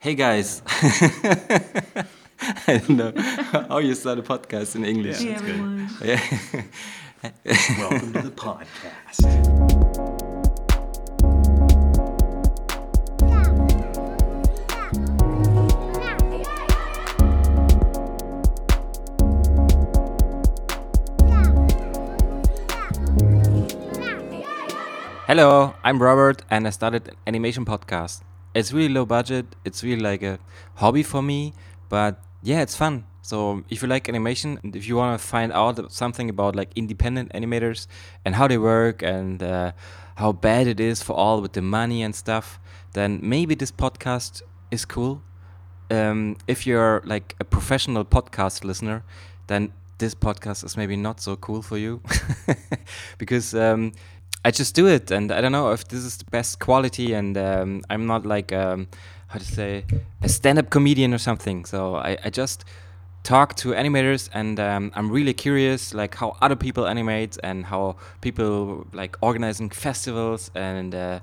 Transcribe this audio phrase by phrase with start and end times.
[0.00, 0.62] Hey guys.
[2.68, 5.18] I don't know how you start a podcast in English.
[5.18, 5.88] Hey everyone.
[6.00, 6.22] Yeah.
[7.80, 9.26] Welcome to the podcast.
[25.26, 28.22] Hello, I'm Robert and I started an animation podcast.
[28.54, 30.38] It's really low budget, it's really like a
[30.76, 31.52] hobby for me,
[31.88, 33.04] but yeah, it's fun.
[33.22, 36.70] So if you like animation and if you want to find out something about like
[36.76, 37.86] independent animators
[38.24, 39.72] and how they work and uh,
[40.16, 42.58] how bad it is for all with the money and stuff,
[42.94, 45.22] then maybe this podcast is cool.
[45.90, 49.04] Um, if you're like a professional podcast listener,
[49.46, 52.00] then this podcast is maybe not so cool for you
[53.18, 53.92] because um,
[54.44, 57.36] I just do it, and I don't know if this is the best quality, and
[57.36, 58.86] um, I'm not like um,
[59.26, 59.84] how to say
[60.22, 61.64] a stand-up comedian or something.
[61.64, 62.64] So I, I just
[63.24, 67.96] talk to animators, and um, I'm really curious, like how other people animate and how
[68.20, 71.20] people like organizing festivals, and uh,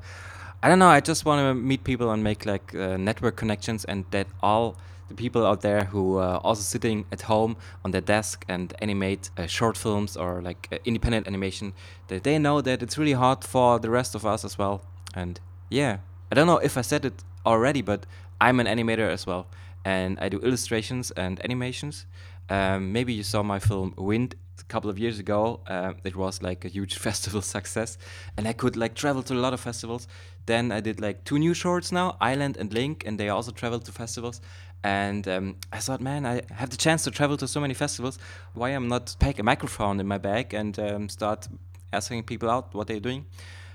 [0.62, 0.90] I don't know.
[0.90, 4.76] I just want to meet people and make like uh, network connections, and that all
[5.08, 9.30] the people out there who are also sitting at home on their desk and animate
[9.38, 11.74] uh, short films or like uh, independent animation
[12.08, 14.82] that they know that it's really hard for the rest of us as well.
[15.14, 15.40] And
[15.70, 15.98] yeah
[16.32, 18.06] i don't know if i said it already but
[18.40, 19.48] i'm an animator as well.
[19.84, 22.06] And i do illustrations and animations.
[22.50, 25.60] Um, maybe you saw my film wind a couple of years ago.
[25.68, 27.98] Uh, it was like a huge festival success.
[28.38, 30.08] And i could like travel to a lot of festivals
[30.46, 33.86] then i did like two new shorts now island and link and they also traveled
[33.86, 34.42] to festivals
[34.86, 38.20] and um, I thought, man, I have the chance to travel to so many festivals.
[38.54, 41.48] Why I'm not pack a microphone in my bag and um, start
[41.92, 43.26] asking people out what they're doing?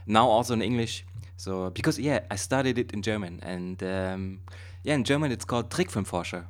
[0.06, 1.04] Now also in English.
[1.36, 4.40] So because yeah, I studied it in German, and um,
[4.84, 6.44] yeah, in German it's called Trickfilmforscher.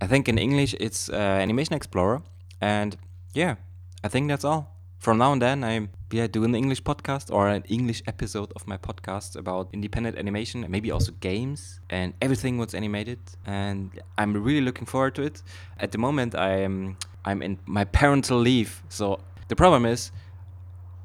[0.00, 2.22] I think in English it's uh, Animation Explorer,
[2.60, 2.96] and
[3.32, 3.56] yeah,
[4.04, 4.73] I think that's all
[5.04, 8.66] from now and then I yeah do an English podcast or an English episode of
[8.66, 14.32] my podcast about independent animation and maybe also games and everything what's animated and I'm
[14.32, 15.42] really looking forward to it.
[15.78, 20.10] At the moment I am I'm in my parental leave so the problem is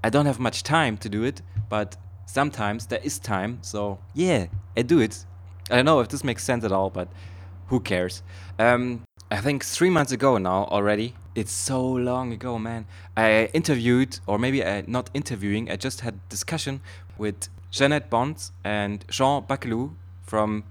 [0.01, 4.47] I don't have much time to do it but sometimes there is time so yeah
[4.77, 5.25] I do it.
[5.69, 7.09] I don't know if this makes sense at all but
[7.67, 8.23] who cares.
[8.57, 11.13] Um, I think three months ago now already.
[11.35, 12.87] It's so long ago, man.
[13.15, 16.81] I interviewed, or maybe I, not interviewing, I just had discussion
[17.19, 19.91] with Jeanette Bonds and Sean Buckelew
[20.23, 20.63] from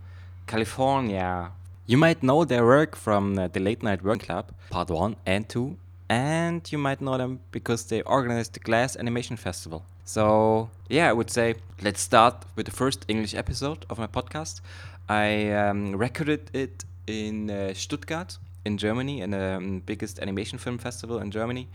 [0.48, 1.52] California.
[1.86, 5.48] You might know their work from uh, the Late Night Work Club, part one and
[5.48, 5.76] two,
[6.08, 9.84] and you might know them because they organized the GLAS Animation Festival.
[10.04, 14.62] So, yeah, I would say let's start with the first English episode of my podcast.
[15.08, 20.78] I um, recorded it in uh, Stuttgart in Germany, in the um, biggest animation film
[20.78, 21.66] festival in Germany,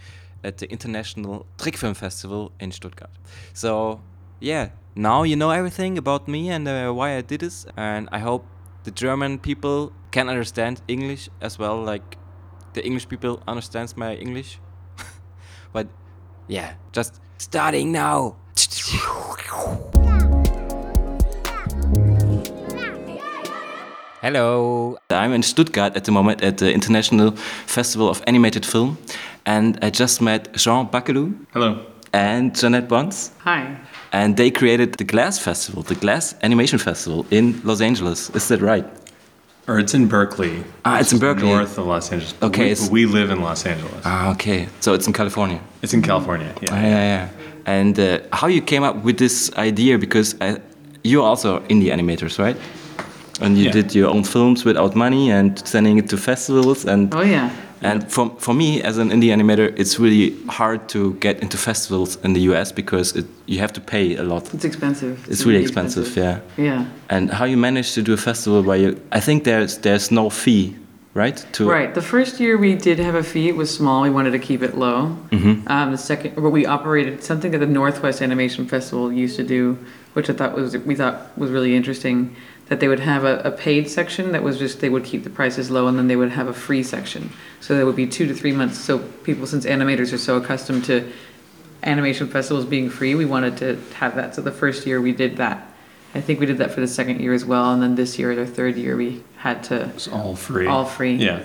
[0.44, 3.12] at the International Trickfilm Festival in Stuttgart.
[3.54, 4.00] So,
[4.40, 8.20] yeah, now you know everything about me and uh, why I did this, and I
[8.20, 8.46] hope
[8.84, 12.18] the German people can understand English as well, like
[12.74, 14.60] the English people understands my English.
[15.74, 15.88] but
[16.48, 18.36] yeah, just starting now.
[24.24, 24.98] Hello.
[25.10, 27.32] I'm in Stuttgart at the moment at the International
[27.68, 28.98] Festival of Animated Film,
[29.46, 31.36] and I just met Sean Buckelew.
[31.52, 31.86] Hello.
[32.14, 33.32] And Jeanette Bonds.
[33.40, 33.76] Hi.
[34.14, 38.30] And they created the GLAS Festival, the GLAS Animation Festival in Los Angeles.
[38.30, 38.86] Is that right?
[39.68, 40.64] Or it's in Berkeley.
[40.86, 41.50] Ah, it's in Berkeley.
[41.50, 42.34] North of Los Angeles.
[42.42, 44.02] Okay, We, we live in Los Angeles.
[44.06, 44.70] Ah, okay.
[44.80, 45.60] So it's in California.
[45.82, 46.54] it's in California.
[46.62, 46.70] Yeah.
[46.72, 47.30] Ah, yeah, yeah.
[47.66, 49.98] And uh, how you came up with this idea?
[49.98, 50.60] Because I,
[51.04, 52.56] you're also indie animators, right?
[53.42, 53.72] And you Yeah.
[53.74, 57.50] did your own films without money and sending it to festivals and Oh yeah.
[57.86, 62.18] And for, for me, as an indie animator, it's really hard to get into festivals
[62.24, 64.54] in the US because it, you have to pay a lot.
[64.54, 65.16] It's expensive.
[65.30, 66.40] It's really expensive, yeah.
[66.56, 66.86] Yeah.
[67.10, 70.30] And how you manage to do a festival where you, I think there's there's no
[70.30, 70.76] fee,
[71.14, 71.46] right?
[71.54, 71.94] To Right.
[71.94, 73.50] The first year we did have a fee.
[73.50, 74.04] It was small.
[74.04, 75.18] We wanted to keep it low.
[75.32, 75.68] Mm-hmm.
[75.68, 79.78] Um, the second, where we operated something that the Northwest Animation Festival used to do,
[80.14, 82.18] which I thought was we thought was really interesting.
[82.74, 85.30] That they would have a, a paid section that was just they would keep the
[85.30, 87.30] prices low, and then they would have a free section.
[87.62, 88.80] So there would be two to three months.
[88.80, 91.08] So people, since animators are so accustomed to
[91.84, 94.34] animation festivals being free, we wanted to have that.
[94.34, 95.72] So the first year we did that.
[96.16, 98.34] I think we did that for the second year as well, and then this year,
[98.36, 100.66] the third year, we had to It's all free.
[100.66, 101.14] all free.
[101.18, 101.44] Yeah.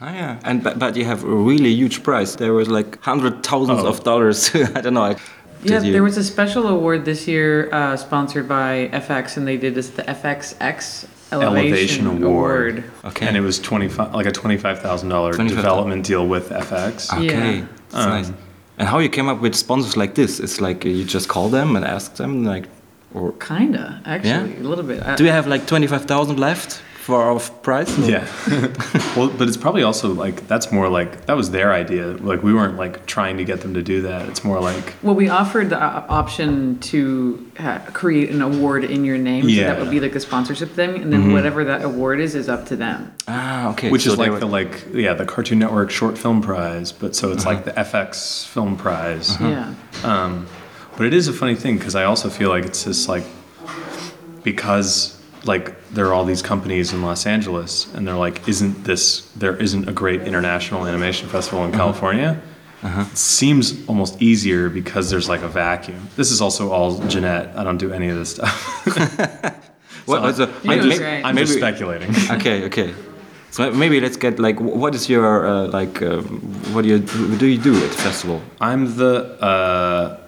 [0.00, 0.40] Ah, yeah.
[0.42, 2.34] And but, but you have a really huge price.
[2.34, 3.86] There was like hundred thousands Oh.
[3.86, 4.52] of dollars.
[4.74, 5.14] I don't know.
[5.64, 9.46] Yeah, Did you- there was a special award this year uh, sponsored by FX, and
[9.48, 12.84] they did this the FXX Elevation, Award.
[13.04, 13.26] Okay.
[13.26, 15.56] And it was twenty five, like a twenty five thousand dollar 25,000.
[15.56, 17.12] development deal with FX.
[17.12, 17.66] Okay, Yeah.
[17.90, 18.32] that's nice.
[18.78, 20.38] And how you came up with sponsors like this?
[20.40, 22.64] It's like you just call them and ask them, like,
[23.14, 25.02] or Kinda, actually, a little bit.
[25.02, 27.98] I- do you have like twenty five thousand left for our price?
[27.98, 28.26] or- Yeah.
[29.16, 32.06] well, but it's probably also like that's more like that was their idea.
[32.06, 34.26] Like we weren't like trying to get them to do that.
[34.30, 39.18] It's more like Well, we offered the option to ha- create an award in your
[39.18, 39.44] name.
[39.50, 41.02] So that would be like a sponsorship thing.
[41.02, 43.12] And then whatever that award is, is up to them.
[43.28, 43.90] Ah, okay.
[43.90, 47.14] which so is like were- the like yeah the Cartoon Network Short Film Prize, but
[47.14, 49.38] so it's like the FX Film Prize.
[49.40, 49.74] Yeah.
[50.04, 50.46] Um,
[50.96, 53.24] but it is a funny thing because I also feel like it's just like
[54.42, 59.20] because like there are all these companies in Los Angeles and they're like, isn't this
[59.36, 62.40] there isn't a great international animation festival in California?
[62.86, 66.08] It seems almost easier because there's like a vacuum.
[66.16, 67.56] This is also all Jeanette.
[67.56, 68.54] I don't do any of this stuff.
[70.06, 71.24] What, so, You're maybe- great.
[71.24, 72.10] I'm maybe- just speculating.
[72.30, 72.94] okay, okay.
[73.50, 76.40] So maybe let's get like, what is your uh, like, um,
[76.74, 76.98] what do you
[77.30, 78.42] what do you do at the festival?
[78.60, 80.20] I'm the uh,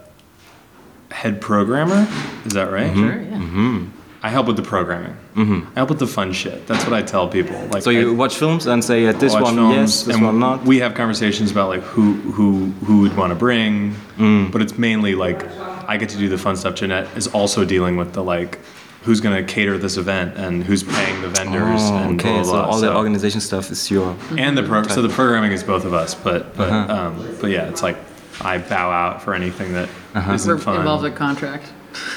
[1.11, 2.07] head programmer.
[2.47, 2.95] Is that right?
[2.95, 3.87] Sure, yeah.
[4.27, 5.15] I help with the programming.
[5.37, 6.67] I help with the fun shit.
[6.67, 7.57] That's what I tell people.
[7.71, 10.25] Like So you I watch films and say, uh, this one films, yes, this and
[10.25, 10.65] one not.
[10.65, 12.49] We have conversations about like who who
[12.87, 14.51] who would want to bring, Mm.
[14.51, 15.45] but it's mainly like
[15.93, 16.75] I get to do the fun stuff.
[16.75, 18.59] Jeanette is also dealing with the like
[19.05, 22.43] who's going to cater this event and who's paying the vendors Oh, and okay, blah
[22.43, 22.73] so blah blah.
[22.73, 24.17] all the organization stuff is your.
[24.37, 26.93] and the pro- so the programming is both of us, but but Uh-huh.
[26.95, 27.97] um, but yeah, it's like
[28.41, 30.33] I bow out for anything that Uh-huh.
[30.33, 30.77] not We're fun.
[30.79, 31.67] involved a contract.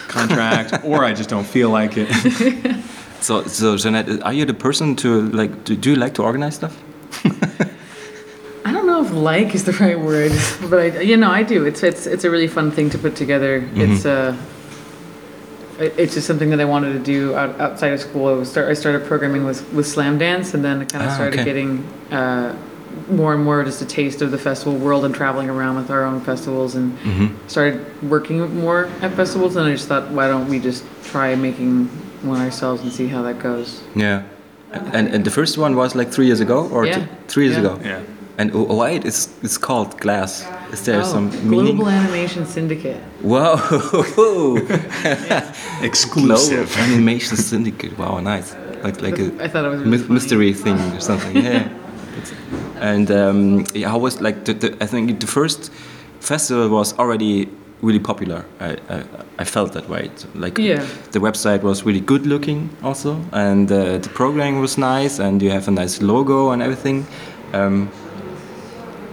[0.08, 2.10] Contract, or I just don't feel like it.
[3.22, 5.66] So, so Jeanette, are you the person to like?
[5.66, 6.81] Do, do you like to organize stuff?
[8.66, 10.31] I don't know if like is the right word,
[10.70, 11.66] but I, you know, I do.
[11.66, 13.68] It's it's it's a really fun thing to put together.
[13.76, 14.38] It's uh,
[15.80, 18.28] it's just something that I wanted to do out, outside of school.
[18.30, 21.16] I was start I started programming with with Slamdance, and then I kind of Ah,
[21.16, 21.44] started okay.
[21.44, 22.56] getting uh,
[23.09, 26.06] more and more just a taste of the festival world and traveling around with our
[26.06, 27.47] own festivals, and mm-hmm.
[27.47, 29.56] started working more at festivals.
[29.56, 31.88] And I just thought, why don't we just try making
[32.24, 33.81] one ourselves and see how that goes?
[33.95, 34.24] Yeah.
[34.94, 36.95] And and the first one was like three years ago, or Yeah.
[36.95, 37.65] two, three years Yeah.
[37.65, 37.80] ago.
[37.83, 38.01] Yeah.
[38.38, 40.45] And wh- why it is it's called GLAS?
[40.71, 41.88] Is there Oh, some Global meaning?
[41.88, 43.01] Animation Syndicate.
[43.21, 43.56] Wow.
[45.81, 46.71] Exclusive.
[46.71, 47.97] Global Animation Syndicate.
[47.97, 48.56] Wow, nice.
[48.83, 50.13] Like like a I thought it was really my- funny.
[50.13, 51.36] mystery thing or something.
[51.36, 51.68] Yeah.
[52.81, 55.71] And um, yeah, how was like the, the, I think the first
[56.19, 57.48] festival was already
[57.81, 58.44] really popular.
[58.60, 59.04] I, I,
[59.39, 60.10] I felt that way.
[60.16, 60.86] So, Like Yeah.
[61.12, 65.51] the website was really good looking also, and uh, the programming was nice, and you
[65.51, 67.06] have a nice logo and everything.
[67.54, 67.89] Um,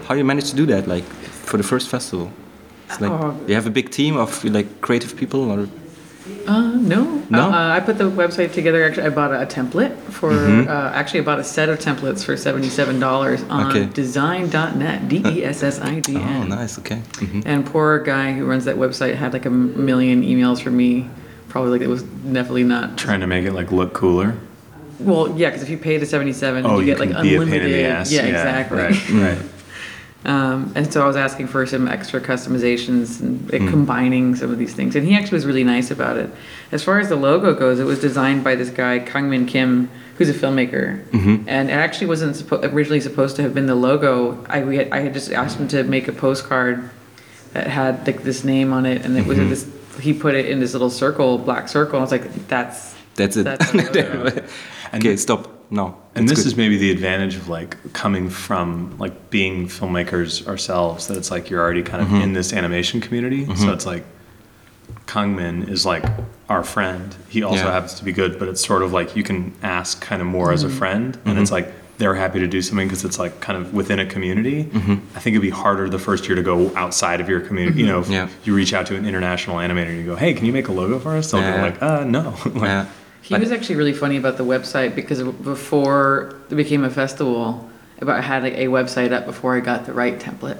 [0.09, 1.05] how you managed to do that, like
[1.45, 2.31] for the first festival?
[2.89, 3.35] It's like Oh.
[3.49, 5.69] you have a big team of like creative people, or
[6.47, 7.23] Uh, no.
[7.29, 7.51] No?
[7.51, 8.85] Uh, I put the website together.
[8.85, 10.31] Actually, I bought a, template for.
[10.31, 10.69] Mm-hmm.
[10.69, 13.93] Uh, actually, I bought a set of templates for seventy-seven dollars on Okay.
[13.93, 15.09] design.net.
[15.09, 17.01] D e s s i d oh, nice, okay.
[17.19, 21.09] hmm And poor guy who runs that website had like a million emails from me.
[21.49, 22.97] Probably like it was definitely not.
[22.97, 24.37] Trying to make it like look cooler.
[25.01, 27.35] Well, yeah, because if you pay the seventy-seven, Oh, you you get like can be
[27.35, 27.71] a pain unlimited.
[27.73, 28.13] in the ass.
[28.13, 28.79] Yeah, exactly.
[28.79, 29.11] Right.
[29.11, 29.39] Right.
[30.27, 34.59] Um, and so I was asking for some extra customizations and uh, combining some of
[34.59, 34.97] these things.
[34.97, 36.31] And he actually was really nice about it.
[36.73, 39.89] As far as the logo goes, it was designed by this guy, Kangmin Kim,
[40.19, 41.05] who's a filmmaker.
[41.11, 41.49] Mm-hmm.
[41.49, 44.45] And it actually wasn't suppo- originally supposed to have been the logo.
[44.49, 46.91] I, we had, I had just asked him to make a postcard
[47.53, 49.05] that had like this name on it.
[49.05, 49.51] And it was Mm-hmm.
[49.51, 51.95] this, he put it in this little circle, black circle.
[51.95, 53.45] And I was like, that's, That's it.
[53.45, 53.73] That's
[54.95, 55.53] okay, stop.
[55.71, 55.97] No.
[56.15, 56.47] And this good.
[56.47, 61.51] is maybe the advantage of like coming from like being filmmakers ourselves that it's like
[61.51, 62.23] you're already kind of Mm-hmm.
[62.23, 63.45] in this animation community.
[63.47, 63.71] So mm-hmm.
[63.71, 64.05] it's like
[65.07, 66.05] Kangmin is like
[66.49, 67.15] our friend.
[67.29, 67.73] He also Yeah.
[67.73, 70.53] happens to be good, but it's sort of like you can ask kind of more
[70.53, 70.79] as a mm-hmm.
[70.79, 71.67] friend, and it's mm-hmm.
[71.67, 74.69] like they're happy to do something because it's like kind of within a community.
[75.15, 77.81] I think it'd be harder the first year to go outside of your community.
[77.81, 78.29] You know, if Yeah.
[78.45, 80.73] you reach out to an international animator and you go, "Hey, can you make a
[80.73, 81.57] logo for us?" They'll Yeah.
[81.57, 82.87] go like, "Uh, no." like,
[83.29, 83.39] Yeah.
[83.39, 87.69] He was actually really funny about the website because before it became a festival,
[88.01, 90.59] about I had like a website up before I got the right template.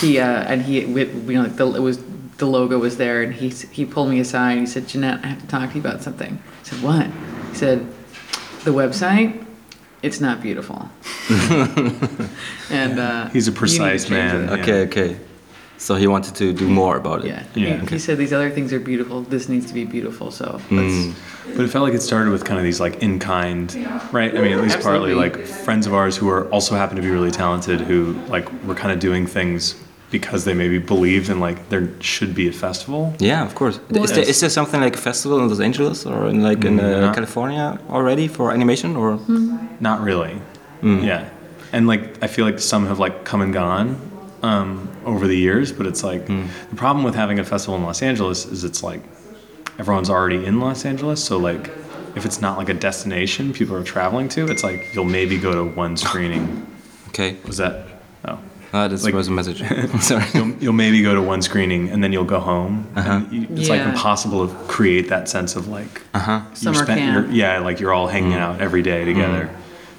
[0.00, 2.00] he uh, and he, with, you know, like the, it was
[2.38, 5.28] the logo was there, and he he pulled me aside and he said, "Jeanette, I
[5.28, 7.06] have to talk to you about something." I said, "What?"
[7.50, 7.86] He said,
[8.64, 9.44] "The website,
[10.02, 10.88] it's not beautiful."
[12.70, 14.48] and uh, He's a you need to precise man.
[14.48, 15.20] it." Okay, okay.
[15.86, 17.28] So he wanted to do more about it.
[17.28, 17.94] Yeah, Yeah, He, okay.
[17.94, 19.22] he said these other things are beautiful.
[19.22, 20.30] This needs to be beautiful.
[20.30, 20.76] So Mm.
[20.78, 21.56] let's.
[21.56, 23.66] But it felt like it started with kind of these like in kind,
[24.12, 24.32] right?
[24.36, 25.34] I mean, at least partly like
[25.66, 27.98] friends of ours who are also happen to be really talented, who
[28.34, 29.74] like were kind of doing things
[30.10, 33.02] because they maybe believed in like there should be a festival.
[33.18, 33.80] Yeah, of course.
[33.90, 36.78] Well, is, there, there something like a festival in Los Angeles or in like in
[36.78, 39.18] uh, Mm, California already for animation or?
[39.80, 40.34] Not really.
[40.82, 41.04] Mm.
[41.04, 41.22] Yeah,
[41.72, 43.96] and like I feel like some have like come and gone
[44.42, 46.46] um, over the years, but it's like Mm.
[46.70, 49.02] the problem with having a festival in Los Angeles is it's like
[49.78, 51.70] everyone's already in Los Angeles, so like
[52.16, 55.52] if it's not like a destination people are traveling to, it's like you'll maybe go
[55.54, 56.66] to one screening.
[57.08, 57.86] Okay, Was that?
[58.26, 58.38] Oh.
[58.72, 59.62] ah, that Like- was a message.
[60.00, 60.24] Sorry.
[60.34, 62.86] You'll, you'll maybe go to one screening and then you'll go home.
[62.96, 63.12] Uh-huh.
[63.12, 66.40] And you, it's like impossible to create that sense of like Uh huh.
[66.60, 67.28] you're Summer camp.
[67.30, 68.38] yeah, like you're all hanging Mm.
[68.40, 69.48] out every day together.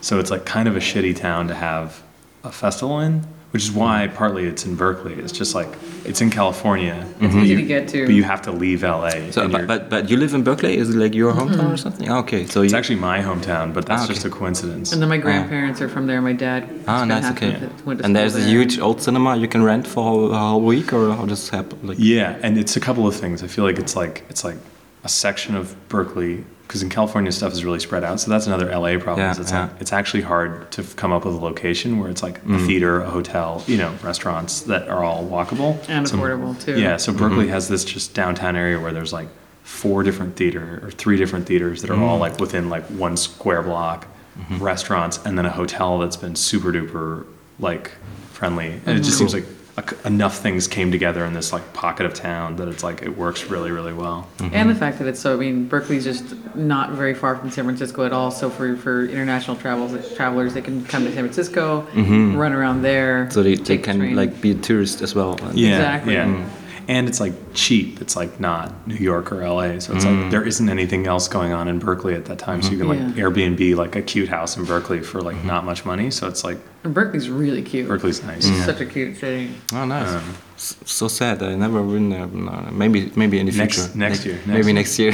[0.02, 2.02] So it's like kind of a shitty town to have
[2.44, 5.14] a festival in, which is why partly it's in Berkeley.
[5.14, 5.70] It's just like
[6.06, 7.06] it's in California.
[7.20, 8.06] It's but easy you- to get to.
[8.08, 9.10] But you have to leave LA.
[9.32, 10.78] So, but, you're- but but you live in Berkeley?
[10.78, 12.08] Is it like your hometown or something?
[12.10, 14.14] Ah, okay, so it's you, actually my hometown, but that's Ah, okay.
[14.14, 14.92] just a coincidence.
[14.94, 16.22] And then my grandparents are from there.
[16.22, 16.62] My dad.
[16.88, 17.54] ah nice okay.
[17.56, 20.00] of it- went to And there's school a huge old cinema you can rent for
[20.00, 21.78] a whole, a whole week or how does it happen?
[21.90, 23.44] Like Yeah, and it's a couple of things.
[23.44, 24.58] I feel like it's like it's like
[25.04, 28.20] a section of Berkeley because in California stuff is really spread out.
[28.22, 29.20] So that's another LA problem.
[29.20, 29.64] Yeah, it's yeah.
[29.64, 32.56] like it's actually hard to f- come up with a location where it's like Mm.
[32.56, 36.80] a theater, a hotel, you know, restaurants that are all walkable And So- affordable, too.
[36.80, 37.50] Yeah, so Berkeley Mm-hmm.
[37.54, 39.28] has this just downtown area where there's like
[39.64, 42.22] four different theater or three different theaters that are all Mm.
[42.22, 44.08] like within like one square block,
[44.40, 44.64] Mm-hmm.
[44.64, 47.26] restaurants, and then a hotel that's been super duper
[47.60, 47.92] like
[48.32, 48.68] friendly.
[48.72, 48.98] And Mm-hmm.
[48.98, 49.48] it just seems like a,
[50.06, 53.46] enough things came together in this like pocket of town that it's like it works
[53.46, 54.28] really really well.
[54.38, 54.56] Mm-hmm.
[54.56, 57.64] And the fact that it's so, I mean, Berkeley's just not very far from San
[57.66, 58.32] Francisco at all.
[58.32, 63.24] So for, for international travels, travelers, they can come to San Francisco, run around there.
[63.26, 63.32] Mm-hmm.
[63.32, 65.38] so they, they take the can like be a tourist as well.
[65.54, 66.14] Yeah, Exactly.
[66.14, 66.26] Yeah.
[66.26, 66.50] Mm.
[66.96, 67.34] And it's like
[67.64, 68.02] cheap.
[68.04, 69.80] It's like not New York or LA.
[69.80, 70.10] So it's Mm.
[70.24, 72.60] like there isn't anything else going on in Berkeley at that time.
[72.62, 73.24] So you can like Yeah.
[73.24, 76.08] Airbnb like a cute house in Berkeley for like not much money.
[76.12, 77.88] So it's like And Berkeley's really cute.
[77.88, 78.46] Berkeley's nice.
[78.50, 79.46] It's such a cute city.
[79.78, 80.10] Oh, nice.
[80.18, 80.24] Um,
[81.00, 81.42] so sad.
[81.42, 82.28] I never been there.
[82.28, 83.98] No, maybe maybe in the Next- future.
[84.06, 84.80] next year, next maybe year.
[84.82, 85.14] next year.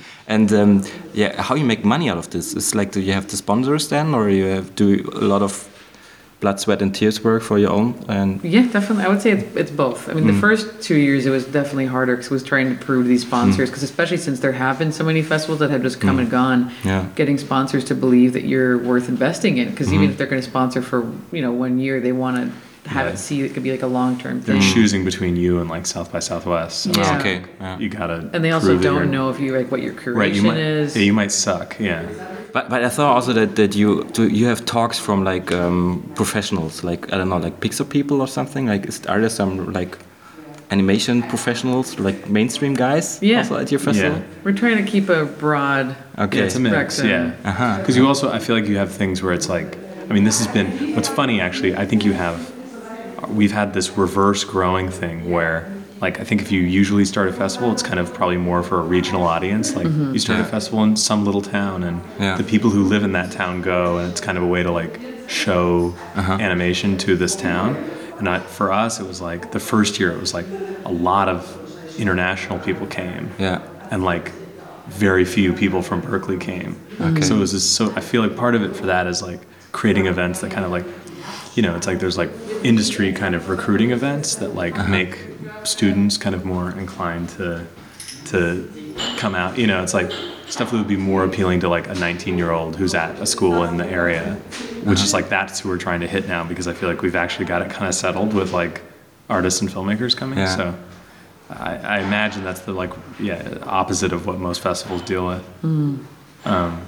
[0.34, 0.82] and um,
[1.20, 2.54] yeah, how you make money out of this?
[2.58, 4.88] It's like, do you have the sponsors then, or you have do
[5.22, 5.52] a lot of
[6.40, 7.94] blood, sweat, and tears work for your own?
[8.08, 9.04] And Yeah, definitely.
[9.04, 10.08] I would say it's, it's both.
[10.08, 10.34] I mean, Mm.
[10.34, 13.08] the first two years it was definitely harder because it was trying to prove to
[13.08, 13.28] these Mm.
[13.28, 16.30] sponsors, because especially since there have been so many festivals that have just come and
[16.30, 17.04] gone, Yeah.
[17.16, 19.70] getting sponsors to believe that you're worth investing in.
[19.70, 22.88] Because even if they're going to sponsor for you know one year, they want to
[22.88, 23.12] have Yeah.
[23.12, 24.72] it see it could be like a long term they're thing.
[24.74, 26.84] choosing between you and like South by Southwest.
[26.84, 27.18] So Yeah.
[27.18, 27.78] okay, yeah.
[27.78, 28.30] You gotta.
[28.32, 30.32] And they also don't know if you like what your curation Right.
[30.34, 30.56] You might.
[30.56, 30.96] is.
[30.96, 31.76] Yeah, you might suck.
[31.78, 32.02] Yeah.
[32.52, 36.02] But, but I thought also that, that you do you have talks from like um,
[36.14, 39.72] professionals like I don't know like Pixar people or something like is, are there some
[39.72, 39.98] like
[40.70, 43.38] animation professionals like mainstream guys Yeah.
[43.38, 44.18] also at your festival?
[44.18, 44.24] Yeah.
[44.44, 45.96] We're trying to keep a broad.
[46.18, 46.38] Okay.
[46.38, 46.94] Yeah, it's a mix.
[46.96, 47.08] Spectrum.
[47.44, 47.50] Yeah.
[47.50, 47.78] Uh-huh.
[47.78, 49.76] Because you also, I feel like you have things where it's like,
[50.10, 52.38] I mean, this has been, what's funny actually, I think you have,
[53.30, 57.32] we've had this reverse growing thing where, like, I think if you usually start a
[57.32, 59.74] festival, it's kind of probably more for a regional audience.
[59.74, 60.12] Like, mm-hmm.
[60.12, 62.36] you start a festival in some little town, and Yeah.
[62.36, 64.70] the people who live in that town go, and it's kind of a way to,
[64.70, 66.38] like, show uh-huh.
[66.40, 67.76] animation to this town.
[68.18, 70.46] And I, for us, it was like, the first year, it was like
[70.84, 71.46] a lot of
[71.98, 73.60] international people came Yeah.
[73.90, 74.32] and like
[74.88, 76.80] very few people from Berkeley came.
[77.00, 77.20] Okay.
[77.20, 79.40] So it was just so I feel like part of it for that is like
[79.72, 80.86] creating events that kind of like
[81.58, 82.30] you know, it's like there's like
[82.62, 84.88] industry kind of recruiting events that like uh-huh.
[84.88, 85.18] make
[85.64, 87.66] students kind of more inclined to
[88.26, 89.58] to come out.
[89.58, 90.12] You know, it's like
[90.46, 93.26] stuff that would be more appealing to like a 19 year old who's at a
[93.26, 94.34] school in the area,
[94.84, 95.22] which is uh-huh.
[95.22, 97.60] like that's who we're trying to hit now because I feel like we've actually got
[97.62, 98.80] it kind of settled with like
[99.28, 100.38] artists and filmmakers coming.
[100.38, 100.54] Yeah.
[100.54, 100.78] So
[101.50, 105.44] I, I imagine that's the like yeah opposite of what most festivals deal with.
[105.64, 106.04] Mm.
[106.44, 106.82] Um,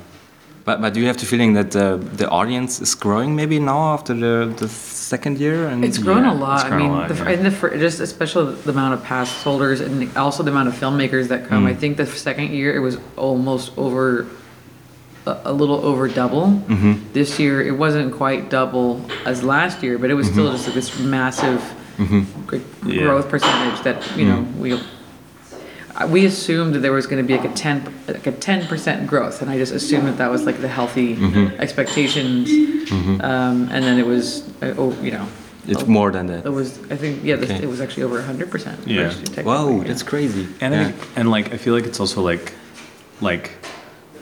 [0.65, 3.95] But but do you have the feeling that the the audience is growing maybe now
[3.95, 6.61] after the the second year and It's grown Yeah, a lot.
[6.61, 7.31] it's grown I a mean, lot, the, yeah.
[7.39, 10.75] and the, fir- just especially the amount of pass holders and also the amount of
[10.75, 11.65] filmmakers that come.
[11.65, 11.71] Mm.
[11.73, 14.27] I think the second year it was almost over,
[15.27, 16.47] a, a little over double.
[16.69, 16.93] Mm-hmm.
[17.13, 20.75] This year it wasn't quite double as last year, but it was still just like
[20.75, 21.61] this massive
[22.01, 22.89] Mm-hmm.
[22.89, 23.03] Yeah.
[23.05, 24.57] growth percentage that you know Mm.
[24.63, 24.69] we.
[26.09, 29.07] We assumed that there was going to be like a ten, like a ten percent
[29.07, 31.61] growth, and I just assumed that that was like the healthy Mm-hmm.
[31.61, 32.49] expectations,
[33.21, 35.27] um, and then it was, uh, oh, you know,
[35.67, 36.47] it's more than that.
[36.47, 38.87] it was, I think, yeah, this, it was actually over hundred percent.
[38.87, 39.13] Yeah.
[39.43, 40.47] Wow, that's crazy.
[40.61, 40.89] And yeah.
[40.89, 42.53] I, and like I feel like it's also like
[43.21, 43.51] like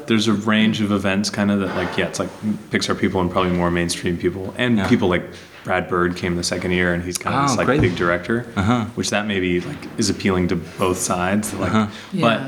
[0.07, 2.31] there's a range of events kind of that like yeah it's like
[2.71, 4.89] Pixar people and probably more mainstream people and Yeah.
[4.89, 5.23] people like
[5.69, 7.83] Brad Bird came the second year and he's kind of Oh, this like great.
[7.83, 8.87] big director Uh-huh.
[8.95, 11.89] which that maybe like is appealing to both sides like Uh-huh.
[12.19, 12.41] but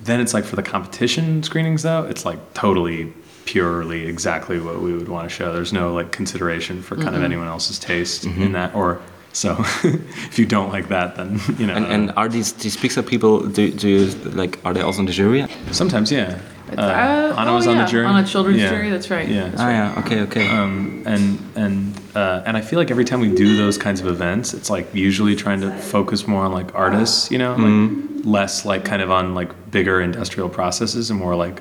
[0.00, 3.12] then it's like for the competition screenings though it's like totally
[3.46, 7.24] purely exactly what we would want to show there's no like consideration for kind of
[7.24, 8.42] anyone else's taste Mm-hmm.
[8.42, 9.00] in that or
[9.36, 9.54] So
[10.30, 11.74] if you don't like that, then you know.
[11.74, 13.40] And, and are these these Pixar people?
[13.46, 14.58] Do, do you like?
[14.64, 15.46] Are they also in the jury?
[15.72, 16.38] sometimes, yeah.
[16.76, 18.06] Uh, Anna oh, was on yeah, the jury.
[18.06, 18.70] on a children's Yeah.
[18.70, 19.28] jury, that's right.
[19.28, 19.52] Yeah.
[19.56, 20.00] Ah, yeah.
[20.00, 20.48] Okay, okay.
[20.48, 24.06] Um, and and uh, and I feel like every time we do those kinds of
[24.06, 28.64] events, it's like usually trying to focus more on like artists, you know, like less
[28.64, 31.60] like kind of on like bigger industrial processes and more like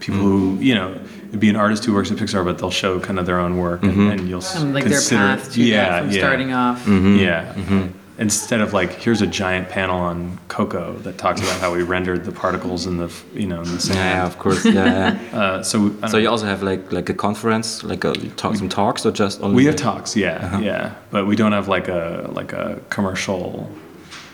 [0.00, 3.00] people who you know it'd be an artist who works at Pixar, but they'll show
[3.00, 4.10] kind of their own work and, mm-hmm.
[4.10, 6.84] and you'll s- And like their consider path to yeah that from yeah starting off.
[6.84, 7.16] Mm-hmm.
[7.16, 7.54] yeah.
[7.54, 7.98] Mm-hmm.
[8.16, 12.24] Instead of like, here's a giant panel on Coco that talks about how we rendered
[12.24, 13.98] the particles in the, you know, in the sand.
[13.98, 14.64] yeah, of course.
[14.64, 15.18] Yeah, yeah.
[15.40, 18.54] Uh, so, I don't So you also have like like a conference, like a talk,
[18.54, 19.56] some talks, or just only?
[19.56, 20.58] we have like- talks, yeah, uh-huh.
[20.60, 23.68] yeah, but we don't have like a like a commercial.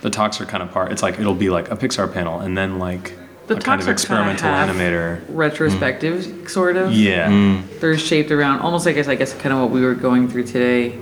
[0.03, 0.93] The talks are kind of part.
[0.93, 3.15] It's like it'll be like a Pixar panel, and then like
[3.51, 5.21] The a kind talks of are experimental kinda animator.
[5.29, 6.93] Retrospective, sort of.
[6.93, 9.95] Yeah, They're shaped around almost like I guess, I guess kind of what we were
[9.97, 10.99] going through today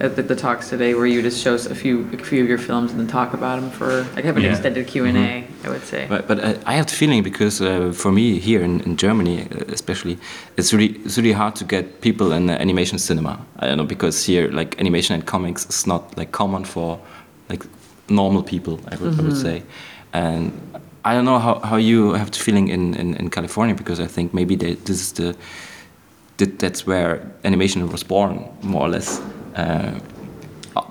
[0.00, 2.48] at the, the talks today, where you just show us a few a few of
[2.48, 4.50] your films and then talk about them for like have an Yeah.
[4.50, 5.44] extended Q and A.
[5.64, 6.06] I would say.
[6.08, 9.42] But, but uh, I have the feeling because uh, for me here in, in Germany,
[9.42, 10.18] uh, especially,
[10.56, 13.38] it's really it's really hard to get people in the animation cinema.
[13.60, 16.98] I don't know because here like animation and comics is not like common for
[17.48, 17.64] like
[18.08, 18.80] normal people.
[18.92, 19.62] I would, I would say,
[20.12, 20.50] and
[21.04, 24.06] I don't know how, how you have the feeling in, in, in California because I
[24.06, 25.36] think maybe they, this is the
[26.38, 29.20] that, that's where animation was born more or less.
[29.54, 29.98] Uh,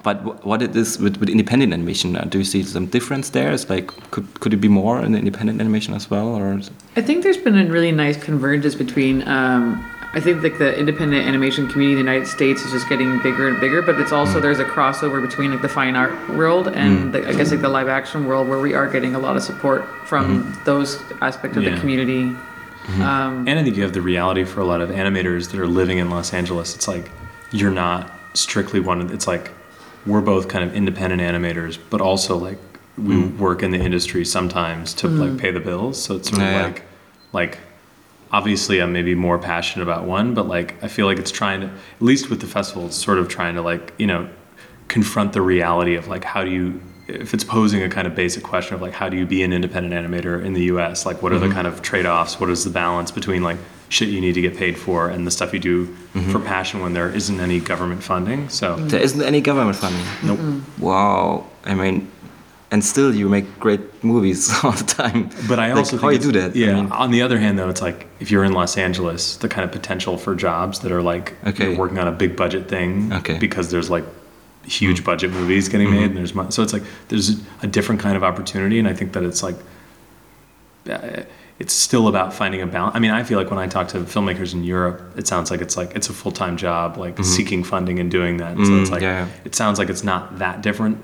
[0.03, 3.29] but wh- what it is with, with independent animation, uh, do you see some difference
[3.31, 3.51] there?
[3.51, 6.61] It's like could could it be more in independent animation as well, or
[6.95, 9.27] I think there's been a really nice convergence between.
[9.27, 9.83] Um,
[10.15, 13.47] I think like the independent animation community in the United States is just getting bigger
[13.47, 17.05] and bigger, but it's also there's a crossover between like the fine art world and
[17.05, 17.11] mm.
[17.13, 19.41] the, I guess like the live action world where we are getting a lot of
[19.41, 20.63] support from mm-hmm.
[20.65, 21.79] those aspects of the Yeah.
[21.79, 22.25] community.
[22.25, 23.01] Mm-hmm.
[23.01, 25.67] Um, and I think you have the reality for a lot of animators that are
[25.67, 26.75] living in Los Angeles.
[26.75, 27.09] It's like
[27.51, 29.01] you're not strictly one.
[29.01, 29.49] of It's like
[30.05, 32.59] we're both kind of independent animators, but also like
[32.99, 33.37] we mm.
[33.39, 35.39] work in the industry sometimes to like mm.
[35.39, 35.99] pay the bills.
[35.99, 36.63] So it's sort of Yeah, yeah.
[36.65, 36.83] like
[37.31, 37.57] like
[38.33, 41.67] obviously I'm maybe more passionate about one, but like I feel like it's trying to
[41.67, 44.27] at least with the festival, it's sort of trying to like you know
[44.89, 48.43] confront the reality of like how do you if it's posing a kind of basic
[48.43, 51.31] question of like how do you be an independent animator in the US like what
[51.31, 51.55] are the mm-hmm.
[51.55, 52.39] kind of trade-offs?
[52.39, 53.57] What is the balance between like
[53.89, 56.31] shit you need to get paid for and the stuff you do mm-hmm.
[56.31, 58.49] for passion when there isn't any government funding?
[58.49, 60.05] So there isn't any government funding?
[60.23, 60.63] nope.
[60.79, 62.11] Wow, I mean,
[62.73, 65.29] and still you make great movies all the time.
[65.47, 66.51] But I Like, also how think you do that?
[66.55, 66.73] I Yeah.
[66.81, 69.63] mean- on the other hand, though, it's like if you're in Los Angeles, the kind
[69.63, 71.65] of potential for jobs that are like Okay.
[71.69, 73.37] you're working on a big budget thing Okay.
[73.37, 74.05] because there's like
[74.65, 75.95] huge budget movies getting Mm-hmm.
[75.99, 77.27] made, and there's so it's like there's
[77.61, 79.57] a different kind of opportunity, and I think that it's like
[81.59, 82.95] it's still about finding a balance.
[82.95, 85.61] I mean, I feel like when I talk to filmmakers in Europe, it sounds like
[85.61, 88.55] it's like it's a full time job, like seeking funding and doing that.
[88.57, 89.27] so Mm, it's like yeah.
[89.45, 90.97] it sounds like it's not that different.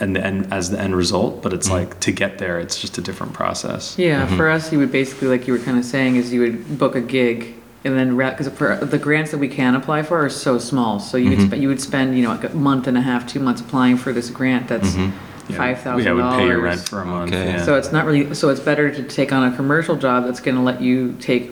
[0.00, 1.90] And the end as the end result, but it's mm-hmm.
[1.90, 3.96] like to get there, it's just a different process.
[3.98, 4.36] Yeah, mm-hmm.
[4.36, 6.96] for us, you would basically, like you were kind of saying, is you would book
[6.96, 10.58] a gig and then because for the grants that we can apply for are so
[10.58, 11.50] small, so you would mm-hmm.
[11.50, 13.96] spe- you would spend you know like a month and a half, two months applying
[13.96, 15.10] for this grant that's Yeah,
[15.48, 16.36] five thousand Yeah, dollars.
[16.36, 17.32] would pay your rent for a month.
[17.32, 17.46] Okay.
[17.46, 17.64] Yeah.
[17.64, 18.34] So it's not really.
[18.34, 21.50] So it's better to take on a commercial job that's going to let you take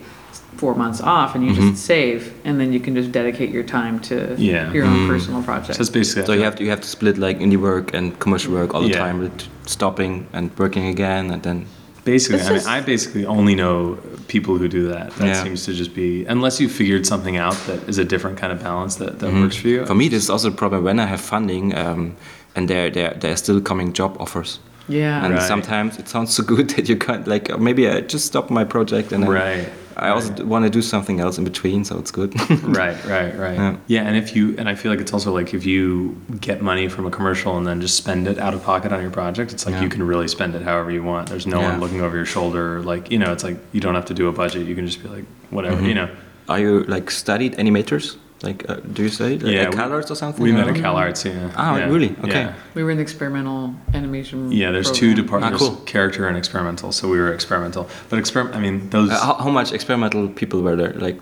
[0.60, 1.92] four months off and you just mm-hmm.
[1.92, 4.72] save, and then you can just dedicate your time to Yeah.
[4.76, 5.12] your own mm-hmm.
[5.12, 5.74] personal project.
[5.76, 6.26] So that's basically.
[6.26, 8.82] So you have to, you have to split like indie work and commercial work all
[8.88, 9.04] the Yeah.
[9.06, 9.36] time, with
[9.76, 11.58] stopping and working again, and then
[12.04, 12.40] basically.
[12.40, 13.76] It's I mean, just- I basically only know
[14.34, 15.06] people who do that.
[15.18, 15.44] That Yeah.
[15.44, 18.58] seems to just be unless you figured something out that is a different kind of
[18.68, 19.42] balance that, that mm-hmm.
[19.42, 19.86] works for you.
[19.86, 22.02] For me, this is also a problem when I have funding, um,
[22.56, 24.50] and there there there are still coming job offers,
[24.88, 25.24] yeah.
[25.24, 25.48] and Right.
[25.52, 29.12] sometimes it sounds so good that you can't like maybe I just stop my project
[29.12, 29.68] and then Right.
[30.00, 32.30] I also want to do something else in between, so it's good.
[32.64, 33.54] right, right, right.
[33.54, 33.76] Yeah.
[33.86, 34.02] Yeah.
[34.08, 37.04] and if you and I feel like it's also like if you get money from
[37.06, 39.74] a commercial and then just spend it out of pocket on your project, it's like
[39.74, 39.82] Yeah.
[39.82, 41.28] you can really spend it however you want.
[41.28, 41.70] There's no Yeah.
[41.72, 42.80] one looking over your shoulder.
[42.92, 44.66] Like you know, it's like you don't have to do a budget.
[44.66, 45.76] You can just be like whatever.
[45.76, 45.86] Mm-hmm.
[45.90, 46.08] You know.
[46.48, 48.16] Are you like studied animators?
[48.42, 50.42] Like, uh, do you say like, Yeah, at we- CalArts or something?
[50.42, 51.24] We met or- at CalArts.
[51.26, 51.50] Yeah.
[51.56, 51.84] Ah, yeah.
[51.86, 52.16] really?
[52.24, 52.44] Okay.
[52.44, 52.54] Yeah.
[52.74, 54.50] We were in the experimental animation.
[54.50, 55.00] Yeah, there's program.
[55.16, 55.76] two departments: Ah, cool.
[55.84, 56.90] character and experimental.
[56.92, 58.56] So we were experimental, but experiment.
[58.56, 59.10] I mean, those.
[59.10, 60.94] Uh, how, how much experimental people were there?
[60.94, 61.20] Like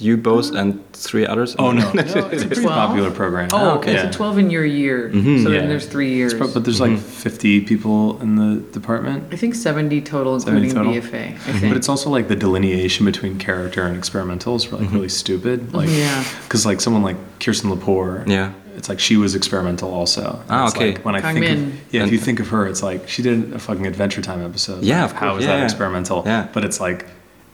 [0.00, 1.56] you both and three others?
[1.58, 2.64] oh no, no, it's a pretty 12?
[2.66, 3.48] popular program.
[3.52, 3.98] Oh, okay.
[3.98, 4.10] okay.
[4.12, 5.10] So 12 in your year.
[5.12, 5.42] Mhm.
[5.42, 5.60] So Yeah.
[5.60, 6.32] then there's three years.
[6.32, 9.24] It's prob- but there's like 50 people in the department.
[9.32, 11.10] I think 70 total, 70 including total?
[11.10, 11.24] BFA.
[11.34, 11.68] I think.
[11.72, 15.72] But it's also like the delineation between character and experimental is like really stupid.
[15.74, 16.24] Like, Yeah.
[16.44, 18.52] because like someone like Kirsten Lepore, Yeah.
[18.76, 20.40] it's like she was experimental also.
[20.48, 20.92] Ah, okay.
[20.92, 21.64] Like when I Kang think Min.
[21.68, 24.44] of, yeah, if you think of her, it's like she did a fucking Adventure Time
[24.44, 24.84] episode.
[24.84, 25.40] Yeah, Like, of how course.
[25.42, 25.64] is Yeah, that yeah.
[25.64, 26.22] experimental?
[26.26, 26.46] Yeah.
[26.52, 27.06] But it's like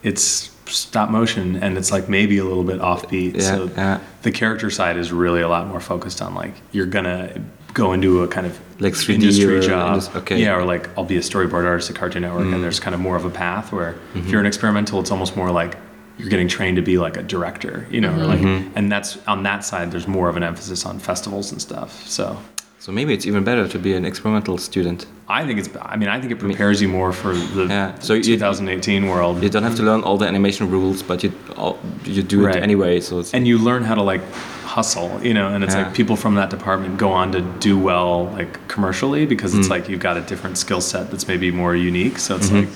[0.02, 3.34] it's stop motion and it's like maybe a little bit offbeat.
[3.36, 4.00] Yeah, so yeah.
[4.22, 7.42] the character side is really a lot more focused on like you're gonna
[7.74, 10.02] go into a kind of Like 3D industry job.
[10.16, 10.40] okay.
[10.40, 12.54] Yeah, or like I'll be a storyboard artist at Cartoon Network, Mm.
[12.54, 14.18] and there's kind of more of a path where Mm-hmm.
[14.20, 15.76] if you're an experimental, it's almost more like
[16.16, 18.76] you're getting trained to be like a director, you know, or like, Mm-hmm.
[18.78, 19.90] and that's on that side.
[19.90, 22.06] There's more of an emphasis on festivals and stuff.
[22.06, 22.38] So
[22.78, 25.06] So maybe it's even better to be an experimental student.
[25.26, 25.70] I think it's.
[25.80, 29.42] I mean, I think it prepares you more for the Yeah, so you- 2018 world.
[29.42, 32.56] You don't have to learn all the animation rules, but you all, you do Right.
[32.56, 33.00] it anyway.
[33.00, 34.20] So it's and you learn how to like
[34.64, 35.84] hustle you know and it's Yeah.
[35.84, 39.58] like people from that department go on to do well like commercially because Mm.
[39.60, 42.66] it's like you've got a different skill set that's maybe more unique so it's like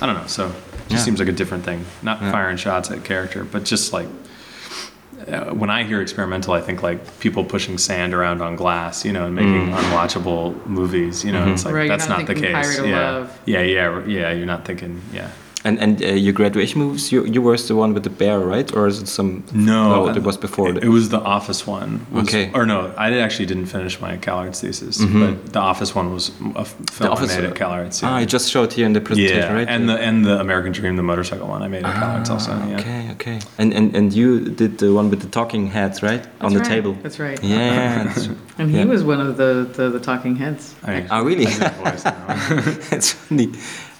[0.00, 0.90] i don't know so it just.
[0.90, 0.98] Yeah.
[0.98, 4.06] seems like a different thing not firing shots at character but just like
[5.28, 9.12] uh, when I hear experimental, I think like people pushing sand around on glass, you
[9.12, 9.74] know, and making Mm.
[9.74, 11.24] unwatchable movies.
[11.24, 11.52] You know, Mm-hmm.
[11.52, 12.78] it's like Right, you're that's not not, the case.
[12.78, 13.10] Of yeah.
[13.10, 13.38] Love.
[13.46, 14.32] yeah, yeah, yeah.
[14.32, 15.30] You're not thinking, yeah.
[15.64, 17.10] And and uh, your graduation movies.
[17.12, 18.68] You you were the one with the bear, right?
[18.76, 19.42] Or is it some?
[19.52, 20.70] No, it was before.
[20.70, 21.90] It, it was the Office one.
[22.12, 22.50] Was, Okay.
[22.54, 25.20] Or no, I did- actually didn't finish my CalArts thesis, Mhm.
[25.20, 28.02] but the Office one was a film Office, I made uh, at CalArts.
[28.02, 29.68] Ah, I just showed here in the presentation, yeah, right?
[29.74, 32.52] and the and the American Dream, the motorcycle one, I made at CalArts also.
[32.52, 32.80] Ah, Yeah.
[32.80, 33.38] Okay, okay.
[33.58, 34.28] And and and you
[34.62, 36.22] did the one with the talking heads, right?
[36.40, 36.92] On the right, table.
[37.02, 37.38] That's right.
[37.42, 38.04] Yeah.
[38.04, 38.84] that's- And he yeah.
[38.94, 40.74] was one of the, the, the talking heads.
[40.86, 41.46] I, Oh, really?
[41.46, 42.16] I did voice now.
[42.96, 43.48] It's funny.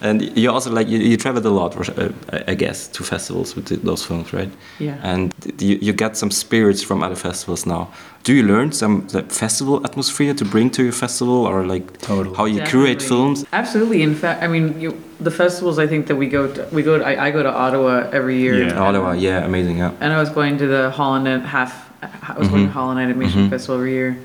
[0.03, 3.55] And you also like you, you traveled a lot, uh, I- I guess, to festivals
[3.55, 4.49] with those films, right?
[4.79, 4.97] Yeah.
[5.03, 7.87] And you, you get some spirits from other festivals now.
[8.23, 12.35] Do you learn some like, festival atmosphere to bring to your festival, or like Totally.
[12.35, 13.07] how you curate Definitely.
[13.07, 13.45] films?
[13.53, 14.01] Absolutely.
[14.01, 15.77] In fact, I mean, you, the festivals.
[15.77, 16.97] I think that we go to, we go.
[16.97, 18.63] To, I, I go to Ottawa every year.
[18.63, 18.79] Yeah.
[18.79, 19.91] Ottawa, yeah, amazing, yeah.
[20.01, 21.89] And I was going to the Holland and half.
[22.01, 22.71] I was going to.
[22.71, 23.49] Holland Animation Mhm.
[23.51, 24.17] Festival every year.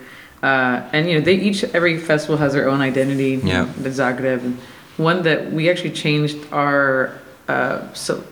[0.42, 3.40] Uh, and you know, they each every festival has their own identity.
[3.44, 3.66] Yeah.
[3.82, 4.58] The Zagreb, and
[4.96, 7.12] one that we actually changed our
[7.48, 8.24] uh, so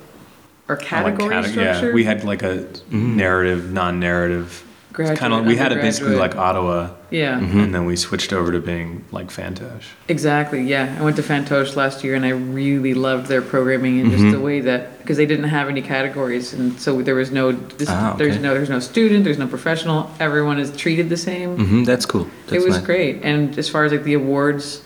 [0.68, 0.86] our I like
[1.18, 1.88] category cate- structure.
[1.88, 3.16] Yeah, we had like a Mhm.
[3.16, 4.62] narrative, non-narrative.
[4.92, 5.44] Graduate, Kind of.
[5.44, 6.36] We had it basically like.
[6.36, 7.40] Ottawa, yeah.
[7.40, 7.64] Mhm.
[7.64, 9.88] and then we switched over to being like Fantoche.
[10.08, 10.62] Exactly.
[10.62, 14.16] Yeah, I went to Fantoche last year, and I really loved their programming and Mhm.
[14.16, 17.50] just the way that because they didn't have any categories, and so there was no
[17.50, 20.10] this, Ah, there's no there's no student, there's no professional.
[20.20, 21.56] Everyone is treated the same.
[21.56, 22.28] hmm that's cool.
[22.46, 22.86] That's it was nice.
[22.86, 24.80] great, and as far as like the awards,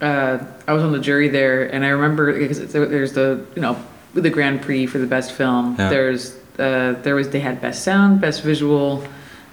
[0.00, 3.62] uh, I was on the jury there, and I remember because it's- there's the you
[3.62, 3.76] know
[4.14, 5.76] the Grand Prix for the best film.
[5.78, 5.90] Yeah.
[5.90, 9.04] There's uh, there was they had best sound, best visual,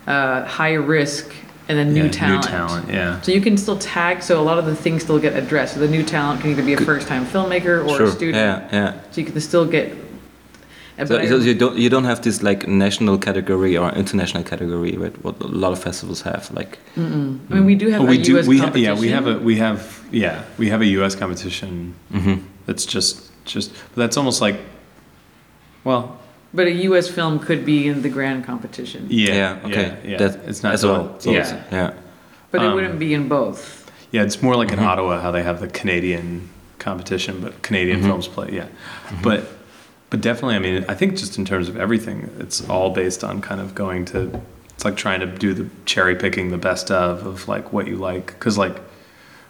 [0.08, 1.32] uh, high risk,
[1.68, 2.46] and then new Yeah, talent.
[2.46, 2.90] New talent.
[2.90, 3.22] Yeah.
[3.22, 5.74] So you can still tag, so a lot of the things still get addressed.
[5.76, 8.06] So the new talent can either be a first-time filmmaker or sure.
[8.08, 8.38] a student.
[8.38, 8.94] Yeah, yeah.
[9.12, 9.96] So you can still get.
[10.98, 14.44] So, but I- so you don't you don't have this like national category or international
[14.44, 15.16] category, right?
[15.26, 16.78] What a lot of festivals have, like.
[16.96, 17.40] Mm-mm.
[17.52, 18.32] I mean, we do have Oh, a we do.
[18.34, 18.48] U.S.
[18.48, 18.94] We ha- competition.
[18.96, 19.80] yeah, we have a we have
[20.12, 21.16] yeah we have a U.S.
[21.16, 23.14] competition hmm that's just
[23.46, 24.58] just but that's almost like
[25.84, 26.04] well
[26.54, 27.08] But a U.S.
[27.10, 29.88] film could be in the grand competition, yeah Yeah, okay.
[29.88, 30.18] yeah, yeah.
[30.18, 31.04] That it's not as well.
[31.20, 31.92] so- So yeah yeah.
[32.52, 33.60] but it Um, wouldn't be in both.
[34.12, 34.80] yeah it's more like Mhm.
[34.80, 36.42] in Ottawa how they have the Canadian
[36.80, 38.06] competition but Canadian Mhm.
[38.08, 38.68] films play yeah
[39.22, 39.42] but
[40.10, 43.42] but definitely I mean I think just in terms of everything it's all based on
[43.42, 44.42] kind of going to
[44.74, 47.96] it's like trying to do the cherry picking the best of of like what you
[47.98, 48.78] like because like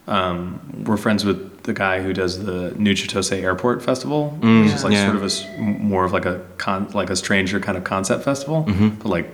[0.08, 4.74] um, we're friends with the guy who does the New Chitose Airport Festival, Mm, which
[4.76, 5.06] is like yeah.
[5.12, 8.66] sort of a more of like a con, like a stranger kind of concept festival.
[8.68, 9.00] Mhm.
[9.00, 9.28] But like,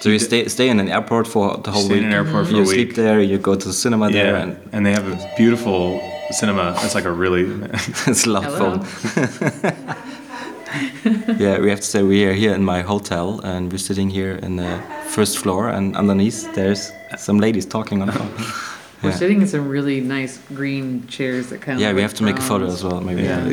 [0.00, 2.54] So you stay stay in an airport for the whole Stay in an airport for
[2.54, 3.20] you a sleep there.
[3.20, 6.00] You go to the cinema there, and and they have a beautiful
[6.30, 6.74] cinema.
[6.82, 7.42] It's like a really
[8.10, 8.78] it's a lot of Hello.
[8.78, 9.96] fun.
[11.38, 14.32] yeah, we have to say we are here in my hotel, and we're sitting here
[14.42, 18.32] in the first floor, and underneath there's some ladies talking on the phone.
[19.02, 19.16] We're Yeah.
[19.18, 21.82] sitting in some really nice green chairs that kind of.
[21.82, 23.22] Yeah, we have to make a photo as well, maybe.
[23.28, 23.52] Yeah.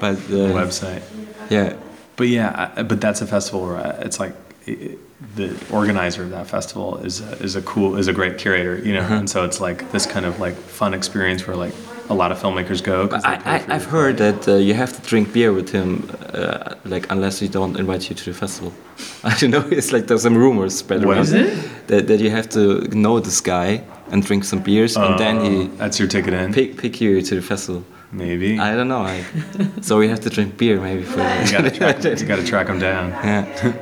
[0.00, 1.02] but uh, website.
[1.50, 1.74] yeah,
[2.16, 4.34] But yeah, I, but that's a festival where I, it's like
[4.66, 4.98] it,
[5.36, 8.94] the organizer of that festival is a, is a cool is a great curator, you
[8.94, 9.14] know, Uh-huh.
[9.20, 11.74] and so it's like this kind of like fun experience where like
[12.10, 13.08] a lot of filmmakers go.
[13.12, 14.30] I, I, I've heard play.
[14.32, 18.08] that uh, you have to drink beer with him, uh, like unless he don't invite
[18.08, 18.72] you to the festival.
[19.24, 19.66] I don't know.
[19.70, 21.86] It's like there's some rumors spread What around is it?
[21.88, 25.62] That, that you have to know this guy and drink some beers, and then he
[25.64, 26.52] Oh, that's your ticket in.
[26.52, 27.84] pick, pick you to the festival.
[28.10, 29.02] Maybe I don't know.
[29.02, 29.22] I,
[29.82, 31.18] so we have to drink beer maybe for.
[31.20, 33.10] you gotta track, you gotta track them down.
[33.10, 33.74] yeah.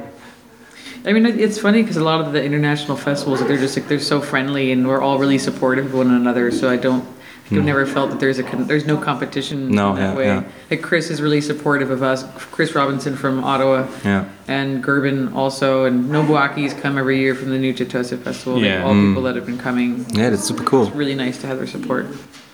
[1.04, 4.00] I mean, it's funny because a lot of the international festivals, they're just like they're
[4.00, 6.50] so friendly and we're all really supportive of one another.
[6.50, 7.06] So I don't,
[7.50, 9.74] I've never felt that there's a con- there's no competition Hmm.
[9.74, 10.26] No, in that yeah, way.
[10.26, 10.42] yeah.
[10.70, 12.24] Like Chris is really supportive of us.
[12.50, 14.24] Chris Robinson from Ottawa Yeah.
[14.48, 18.54] and Gerben also, and Nobuaki's come every year from the New Chitose Festival.
[18.54, 18.84] Like Yeah.
[18.84, 19.08] all Mm.
[19.10, 20.06] people that have been coming.
[20.12, 20.88] Yeah, that's super cool.
[20.88, 22.06] It's really nice to have their support.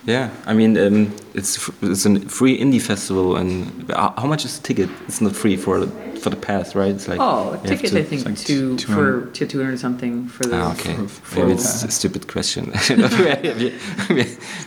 [0.04, 4.58] Yeah, I mean, um, it's it's a free indie festival, and how how much is
[4.58, 4.90] the ticket?
[5.06, 5.86] It's not free for the,
[6.18, 6.90] for the pass, right?
[6.94, 8.94] It's like Oh, you have ticket to- I think like two 200.
[9.26, 10.56] for to two hundred something for the.
[10.56, 10.96] Ah, okay.
[11.06, 12.70] for- Maybe it's a stupid question.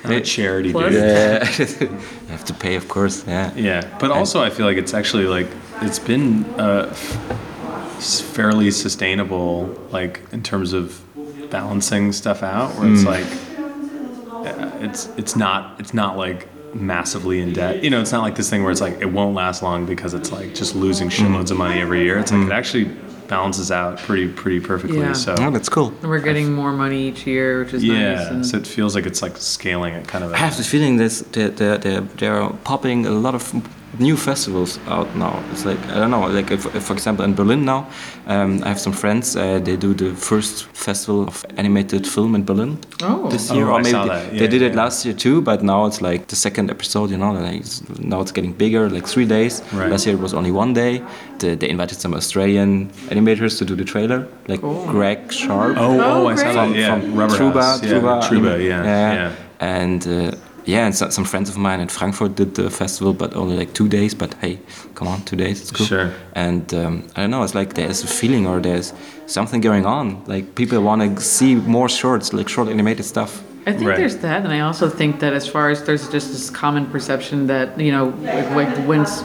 [0.05, 0.93] Not a charity, dude.
[0.93, 1.87] yeah, you
[2.29, 3.25] have to pay, of course.
[3.27, 3.51] Yeah.
[3.55, 5.47] Yeah, but also I feel like it's actually like
[5.81, 6.93] it's been uh,
[7.99, 11.01] fairly sustainable, like in terms of
[11.49, 12.71] balancing stuff out.
[12.79, 13.35] Where it's like uh,
[14.45, 17.83] Uh, it's it's not it's not like massively in debt.
[17.83, 20.13] You know, it's not like this thing where it's like it won't last long because
[20.13, 21.11] it's like just losing mm.
[21.11, 22.19] shitloads of money every year.
[22.19, 22.91] It's like it actually
[23.27, 24.99] balances out pretty pretty perfectly.
[24.99, 25.13] Yeah.
[25.13, 25.87] So Oh, that's cool.
[26.01, 27.97] And we're getting more money each year, which is nice.
[27.97, 30.33] yeah, And so it feels like it's like scaling it kind of.
[30.33, 33.43] I have the feeling this that they're, they're, they're popping a lot of
[33.99, 35.41] new festivals out now.
[35.51, 37.87] It's like I don't know, like if, if, for example in Berlin now,
[38.27, 39.35] um, I have some friends.
[39.35, 43.29] Uh, they do the first festival of animated film in Berlin Oh.
[43.29, 44.31] this Oh, year, or I maybe saw they, that.
[44.31, 45.41] they Yeah, did it last year too.
[45.41, 47.09] But now it's like the second episode.
[47.11, 49.61] You know, like it's, now it's getting bigger, like three days.
[49.73, 49.89] Right.
[49.91, 51.01] Last year it was only one day.
[51.39, 54.85] The, they invited some Australian animators to do the trailer, like Cool.
[54.87, 56.53] Greg Sharp Oh, oh, Oh, I saw that.
[56.53, 57.83] from, Yeah, from Rubber Truba, House.
[57.83, 59.31] Yeah, Truba, Truba, um, yeah, yeah, yeah.
[59.59, 60.31] and uh,
[60.65, 63.73] yeah, and so, some friends of mine in Frankfurt did the festival, but only like
[63.73, 64.13] two days.
[64.15, 64.59] But hey,
[64.95, 65.85] come on, two days, it's cool.
[65.85, 66.11] Sure.
[66.33, 68.93] And um, I don't know, it's like there's a feeling or there's
[69.27, 70.23] something going on.
[70.25, 73.41] Like people want to see more shorts, like short animated stuff.
[73.67, 73.97] I think Right.
[73.97, 77.47] there's that, and I also think that as far as there's just this common perception
[77.47, 79.23] that you know, like, like when s-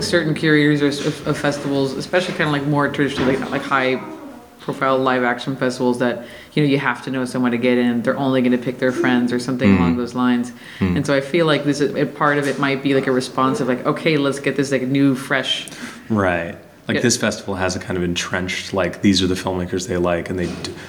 [0.00, 0.88] certain curators or
[1.30, 3.94] of festivals, especially kind of like more traditional, like, like high
[4.72, 8.02] profile live action festivals, that you know you have to know someone to get in.
[8.02, 9.96] They're only going to pick their friends or something along mm.
[9.96, 10.52] those lines.
[10.78, 10.96] Mm.
[10.96, 13.12] And so I feel like this is, a part of it might be like a
[13.12, 15.68] response of like, okay, let's get this like new, fresh.
[16.10, 16.56] Right.
[16.88, 20.30] Like this festival has a kind of entrenched like these are the filmmakers they like,
[20.30, 20.46] and they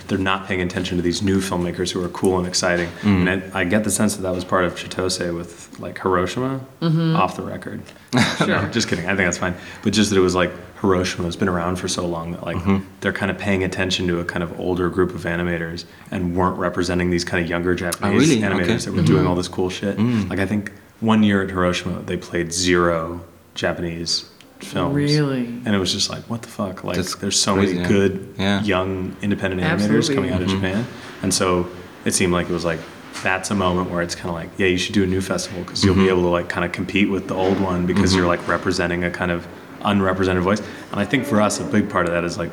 [0.08, 2.88] they're not paying attention to these new filmmakers who are cool and exciting.
[3.02, 3.28] Mm.
[3.28, 6.62] And I, I get the sense that that was part of Chitose with like Hiroshima
[6.82, 7.82] off the record.
[8.38, 8.48] Sure.
[8.48, 9.06] no, just kidding.
[9.06, 9.54] I think that's fine.
[9.84, 12.56] But just that it was like Hiroshima has been around for so long that like
[12.58, 12.86] Mm-hmm.
[13.02, 16.58] they're kind of paying attention to a kind of older group of animators and weren't
[16.58, 18.42] representing these kind of younger Japanese really?
[18.42, 18.74] animators Okay.
[18.76, 18.86] Mm.
[18.86, 20.00] that were doing all this cool shit.
[20.30, 23.22] Like I think one year at Hiroshima they played zero
[23.56, 24.96] Japanese films.
[24.96, 25.46] Really?
[25.46, 26.84] And it was just like, what the fuck?
[26.84, 28.62] Like, That's there's so crazy, many good Yeah.
[28.64, 30.16] young independent animators Absolutely.
[30.16, 30.62] coming out of mm-hmm.
[30.62, 30.88] Japan.
[31.22, 31.68] And so
[32.06, 32.80] it seemed like it was like,
[33.24, 35.62] that's a moment where it's kind of like, yeah, you should do a new festival
[35.64, 36.10] because you'll be mm-hmm.
[36.10, 38.42] able to like kind of compete with the old one because you're mm-hmm.
[38.42, 39.48] like representing a kind of
[39.82, 40.62] unrepresented voice.
[40.92, 42.52] And I think for us, a big part of that is like,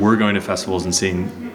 [0.00, 1.46] we're going to festivals and seeing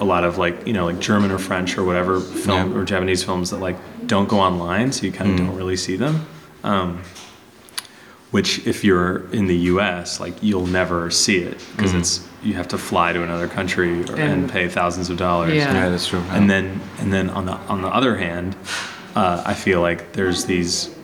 [0.00, 2.78] a lot of like you know like German or French or whatever film Yeah.
[2.78, 5.46] or Japanese films that like don't go online, so you kind of mm.
[5.46, 6.26] don't really see them.
[6.64, 7.02] Um,
[8.30, 12.68] which if you're in the U.S., like you'll never see it because it's you have
[12.68, 15.52] to fly to another country or, and, And- pay thousands of dollars.
[15.54, 15.72] Yeah.
[15.74, 16.22] Yeah, that's true.
[16.30, 18.56] And then and then on the on the other hand,
[19.16, 20.94] uh, I feel like there's these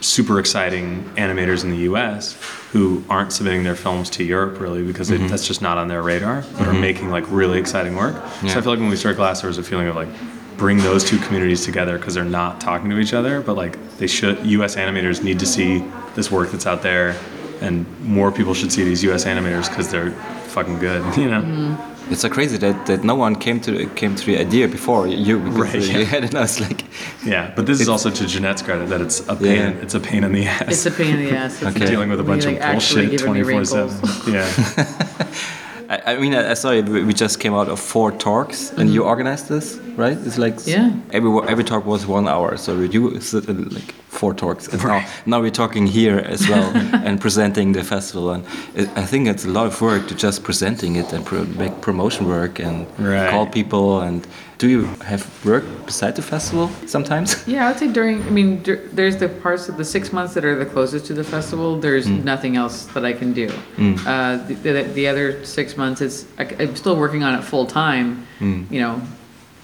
[0.00, 2.36] super exciting animators in the U.S.
[2.72, 5.22] who aren't submitting their films to Europe really because Mm-hmm.
[5.24, 8.14] they, that's just not on their radar, but are making like really exciting work.
[8.42, 10.08] So I feel like when we started Glass, there was a feeling of like
[10.56, 14.06] bring those two communities together because they're not talking to each other, but like they
[14.06, 14.44] should.
[14.46, 14.76] U.S.
[14.76, 17.16] animators need to see this work that's out there,
[17.60, 19.24] and more people should see these U.S.
[19.24, 20.10] animators because they're
[20.48, 21.02] fucking good.
[21.18, 21.42] You know.
[21.42, 21.94] Mm-hmm.
[22.10, 25.38] It's so crazy that, that no one came to came to the idea before you.
[25.38, 25.98] Right, yeah.
[25.98, 26.34] you had it.
[26.34, 26.84] I was like,
[27.24, 29.56] Yeah, but this is also to Jeanette's credit that it's a pain.
[29.56, 29.82] Yeah.
[29.82, 30.62] It's a pain in the ass.
[30.68, 31.62] It's a pain in the ass.
[31.62, 31.86] Okay.
[31.92, 33.96] dealing with a bunch you, of bullshit giving twenty four seven.
[34.30, 34.44] Yeah,
[35.88, 36.88] I, I mean, I, I saw it.
[36.88, 38.94] We just came out of four talks, and mm-hmm.
[38.94, 40.16] you organized this, right?
[40.16, 40.92] It's like Yeah.
[41.12, 43.94] Every every talk was one hour, so you sit in like
[44.24, 46.70] four talks, and now now we're talking here as well
[47.06, 48.30] and presenting the festival.
[48.34, 48.42] And
[48.74, 51.74] it, I think it's a lot of work to just presenting it and pro make
[51.88, 53.30] promotion work and Right.
[53.30, 54.00] call people.
[54.06, 54.26] And
[54.58, 57.28] do you have work beside the festival sometimes?
[57.54, 58.16] Yeah, I'd say during.
[58.28, 61.14] I mean, dur- there's the parts of the six months that are the closest to
[61.14, 61.68] the festival.
[61.86, 62.24] There's Mm.
[62.24, 63.46] nothing else that I can do.
[63.48, 67.66] Uh, the, the, the other six months, it's I, am still working on it full
[67.66, 68.06] time.
[68.40, 68.70] Mm.
[68.74, 68.94] You know,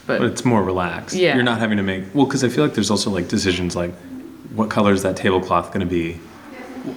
[0.07, 1.15] but, but it's more relaxed.
[1.17, 1.35] Yeah.
[1.37, 3.93] you're not having to make well because I feel like there's also like decisions like
[4.55, 6.15] what color is that tablecloth going to be?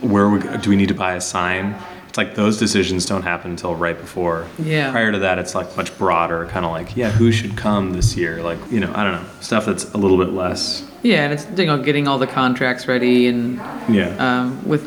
[0.01, 1.75] Where we, do we need to buy a sign?
[2.07, 4.47] It's like those decisions don't happen until right before.
[4.59, 4.91] Yeah.
[4.91, 8.15] Prior to that, it's like much broader, kind of like yeah, who should come this
[8.15, 8.43] year?
[8.43, 10.87] Like you know, I don't know, stuff that's a little bit less.
[11.01, 13.57] yeah, and it's you know getting all the contracts ready and
[13.89, 14.15] Yeah.
[14.19, 14.83] um, with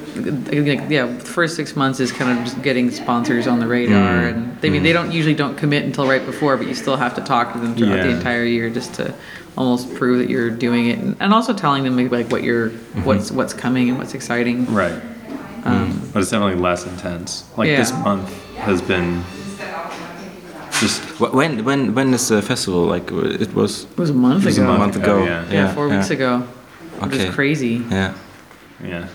[0.53, 3.97] like, yeah, the first six months is kind of just getting sponsors on the radar,
[4.23, 4.31] Mm.
[4.33, 6.97] and they I mean they don't usually don't commit until right before, but you still
[6.97, 9.13] have to talk to them throughout the entire year just to
[9.57, 13.05] almost prove that you're doing it, and, and also telling them like what you're Mm-hmm.
[13.05, 14.67] what's what's coming and what's exciting.
[14.73, 15.01] Right.
[15.65, 17.45] but it's definitely less intense.
[17.57, 19.23] Like this Um, month has been
[20.81, 22.85] just Wh- When when when is the festival?
[22.85, 24.71] Like it was It was a month It was ago.
[24.75, 25.25] a month ago, ago.
[25.27, 25.53] yeah.
[25.53, 26.41] Yeah, four weeks ago.
[27.01, 27.29] Which Okay.
[27.29, 27.83] is crazy.
[27.91, 28.15] Yeah.
[28.83, 29.09] yeah.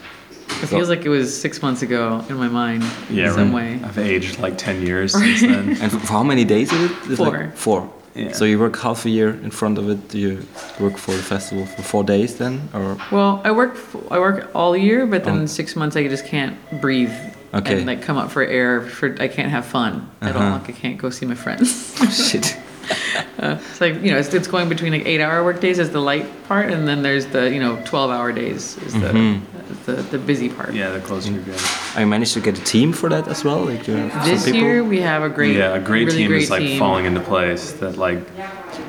[0.64, 2.84] It feels like it was six months ago in my mind.
[3.10, 3.80] Yeah, in some right.
[3.82, 3.88] way.
[3.88, 5.78] I've aged like ten years since then.
[5.82, 6.98] And for how many days is it?
[7.10, 7.32] It's Four.
[7.32, 7.90] Like four.
[8.16, 8.34] Yeah.
[8.34, 10.10] So you work half a year in front of it.
[10.10, 10.46] Do you
[10.80, 14.50] work for the festival for four days then, or Well, I work f- I work
[14.54, 15.46] all year, but then Oh.
[15.48, 17.14] six months I just can't breathe
[17.54, 17.78] Okay.
[17.78, 18.82] and like come up for air.
[18.82, 20.42] For I can't have fun at all.
[20.42, 20.52] Uh-huh.
[20.60, 21.68] Like I can't go see my friends.
[22.32, 22.58] shit?
[23.42, 25.90] Uh, it's like you know, it's, it's going between like eight hour work days is
[25.90, 29.42] the light part, and then there's the you know twelve hour days is the Mhm.
[29.88, 30.74] the, the busy part.
[30.76, 31.60] yeah, the closer you get.
[31.96, 33.66] I managed to get a team for that as well.
[33.66, 36.28] Like you have some This year we have a great, yeah, a great really team
[36.28, 36.78] great is like team.
[36.78, 37.72] falling into place.
[37.74, 38.20] That like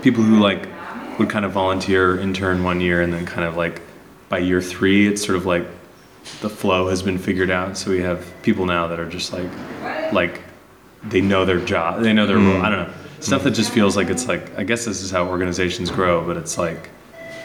[0.03, 0.69] people who like
[1.19, 3.81] would kind of volunteer, intern one year, and then kind of like
[4.29, 5.65] by year three, it's sort of like
[6.43, 7.79] the flow has been figured out.
[7.79, 9.49] So we have people now that are just like
[10.12, 10.43] like
[11.05, 12.61] they know their job, they know their role.
[12.61, 15.29] I don't know stuff that just feels like it's like I guess this is how
[15.29, 16.91] organizations grow, but it's like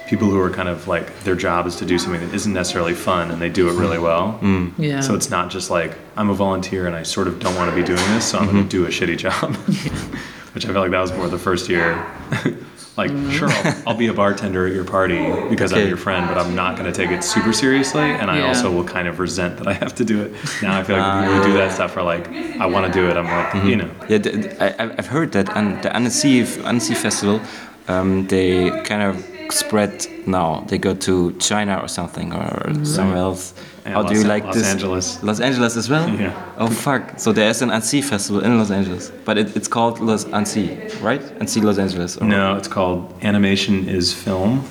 [0.07, 2.93] people who are kind of like their job is to do something that isn't necessarily
[2.93, 4.39] fun and they do it really well.
[4.41, 4.73] Mm.
[4.77, 5.01] Yeah.
[5.01, 7.75] So it's not just like I'm a volunteer and I sort of don't want to
[7.75, 8.69] be doing this, so I'm going to mm-hmm.
[8.69, 9.55] do a shitty job.
[10.53, 12.03] Which I felt like that was more the first year.
[12.97, 13.29] like, mm-hmm.
[13.31, 16.55] sure, I'll, I'll be a bartender at your party because I'm your friend, but I'm
[16.55, 18.47] not going to take it super seriously, and I Yeah.
[18.47, 20.31] also will kind of resent that I have to do it.
[20.61, 21.73] Now I feel like the people who do that ah.
[21.73, 22.27] stuff are like,
[22.59, 23.15] I want to do it.
[23.17, 23.67] I'm like, mm-hmm.
[23.67, 24.19] you know, Yeah,
[24.59, 27.39] I, I've- I've heard that on the Annecy Annecy Festival,
[27.87, 30.63] um, they kind of spread now.
[30.67, 33.53] They go to China or something or somewhere else.
[33.85, 34.67] And How do you like Los this?
[34.67, 35.23] Angeles.
[35.23, 36.09] Los Angeles as well.
[36.09, 36.33] Yeah.
[36.57, 37.17] Oh fuck!
[37.19, 41.21] So there's an Annecy Festival in Los Angeles, but it, it's called Los Annecy, right?
[41.39, 42.17] Annecy Los Angeles.
[42.17, 44.63] or- no, it's called Animation is Film.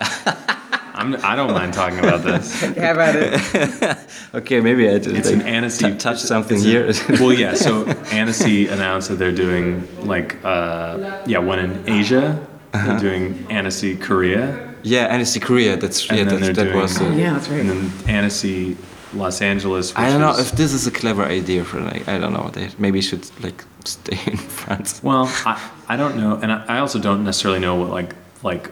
[0.96, 2.60] I'm, I don't mind talking about this.
[2.60, 3.98] Have at it.
[4.34, 6.68] Okay, maybe I did It's like, an Annecy- t- touch something it's a-
[7.16, 7.20] here.
[7.20, 7.54] well, yeah.
[7.54, 12.44] So Annecy announced that they're doing like uh, yeah, one in Asia.
[12.74, 12.86] Uh-huh.
[12.86, 15.76] They're doing Annecy Korea, Yeah, Annecy Korea.
[15.76, 16.24] That's and yeah.
[16.24, 17.00] then That, that doing was.
[17.00, 17.60] uh, Yeah, that's right.
[17.60, 17.82] and then
[18.18, 18.76] Annecy
[19.14, 19.92] Los Angeles.
[19.92, 22.32] Which I don't know is- if this is a clever idea for like I don't
[22.32, 22.50] know.
[22.52, 25.00] They maybe should like stay in France.
[25.02, 25.54] Well, I,
[25.88, 28.10] I don't know, and I, I also don't necessarily know what like
[28.42, 28.70] like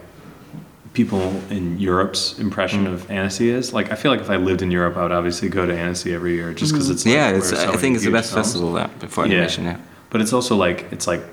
[0.93, 2.93] people in Europe's impression Mm.
[2.93, 3.73] of Annecy is.
[3.73, 6.13] Like, I feel like if I lived in Europe, I would obviously go to Annecy
[6.13, 7.49] every year just because it's like, yeah, it's.
[7.49, 8.47] so I think it's the huge best films.
[8.53, 8.69] festival
[9.09, 9.31] for Yeah.
[9.33, 9.63] animation.
[9.65, 9.77] Yeah.
[10.11, 11.23] But it's also like it's like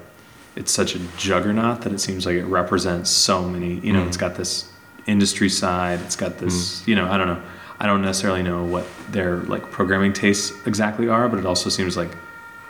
[0.56, 3.74] it's such a juggernaut that it seems like it represents so many.
[3.80, 4.08] You know, Mm.
[4.08, 4.70] it's got this
[5.06, 6.00] industry side.
[6.04, 6.82] It's got this.
[6.86, 7.40] You know, I don't know.
[7.78, 11.96] I don't necessarily know what their like programming tastes exactly are, but it also seems
[11.96, 12.10] like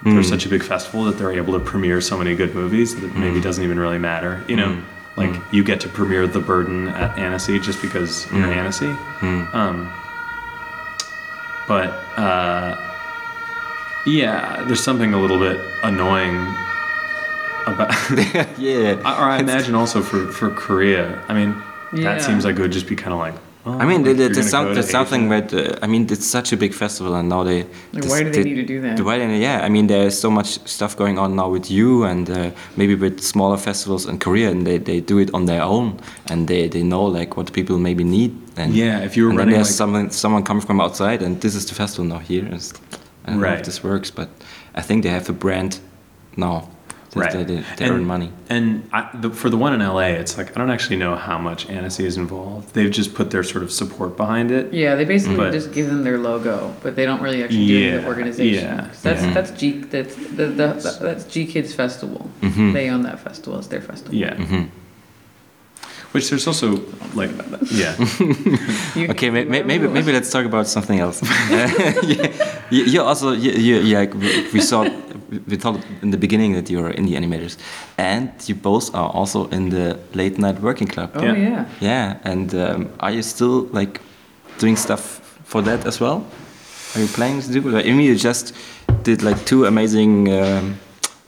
[0.05, 0.25] they're Mm.
[0.25, 3.17] such a big festival that they're able to premiere so many good movies that it
[3.17, 3.43] maybe Mm.
[3.43, 4.41] doesn't even really matter.
[4.49, 4.81] You know, Mm.
[5.17, 5.43] like Mm.
[5.53, 8.57] you get to premiere The Burden at Annecy just because you're Mm.
[8.57, 8.95] Annecy.
[9.21, 9.55] Mm.
[9.55, 9.89] Um,
[11.69, 12.77] but uh,
[14.07, 16.37] yeah, there's something a little bit annoying
[17.75, 17.91] about.
[18.59, 18.95] yeah.
[19.21, 21.05] or I imagine also for for Korea.
[21.29, 21.55] I mean,
[21.93, 22.05] Yeah.
[22.15, 23.35] that seems like it would just be kind of like.
[23.67, 25.53] Oh, I mean, like there- there's, some, go there's something with.
[25.53, 27.59] Uh, I mean, it's such a big festival, and now they.
[27.93, 28.99] Like, this- why do they need to do that?
[29.01, 32.31] Why they- yeah, I mean, there's so much stuff going on now with you, and
[32.31, 35.99] uh, maybe with smaller festivals in Korea, and they, they do it on their own,
[36.31, 38.33] and they, they know like what people maybe need.
[38.57, 41.21] And Yeah, if you were and then running there's like someone someone coming from outside,
[41.23, 42.47] and this is the festival now here.
[42.55, 42.73] It's,
[43.27, 44.29] I don't know if this works, but
[44.75, 45.81] I think they have a brand
[46.37, 46.69] now.
[47.11, 47.33] That Right.
[47.33, 48.31] They, they, they And- earn money.
[48.49, 51.39] And I, the, for the one in LA, it's like I don't actually know how
[51.39, 52.73] much Annecy is involved.
[52.75, 54.73] They've just put their sort of support behind it.
[54.73, 57.77] Yeah, they basically But- just give them their logo, but they don't really actually do
[57.79, 58.65] any of the organization.
[58.65, 59.35] yeah, 'Cause That's yeah.
[59.35, 62.31] that's G that's the, the, that's GKIDS Festival.
[62.43, 62.73] Mhm.
[62.73, 63.59] They own that festival.
[63.59, 64.15] It's their festival.
[64.15, 64.35] Yeah.
[64.37, 64.65] hmm
[66.13, 66.69] Which there's also
[67.15, 67.31] like
[67.71, 67.95] yeah.
[69.13, 71.23] Okay, may, may, maybe maybe let's talk about something else.
[71.51, 74.83] yeah, you, you also you, you, you like we- we saw
[75.47, 77.57] we talked in the beginning that you're indie animators,
[77.99, 81.11] and you both are also in the late night working club.
[81.15, 81.37] Oh Yeah.
[81.37, 81.65] yeah.
[81.81, 84.01] Yeah, and um, are you still like
[84.59, 86.25] doing stuff for that as well?
[86.95, 87.61] Are you planning to do?
[87.61, 88.55] Like, I mean, you just
[89.03, 90.77] did like two amazing, um,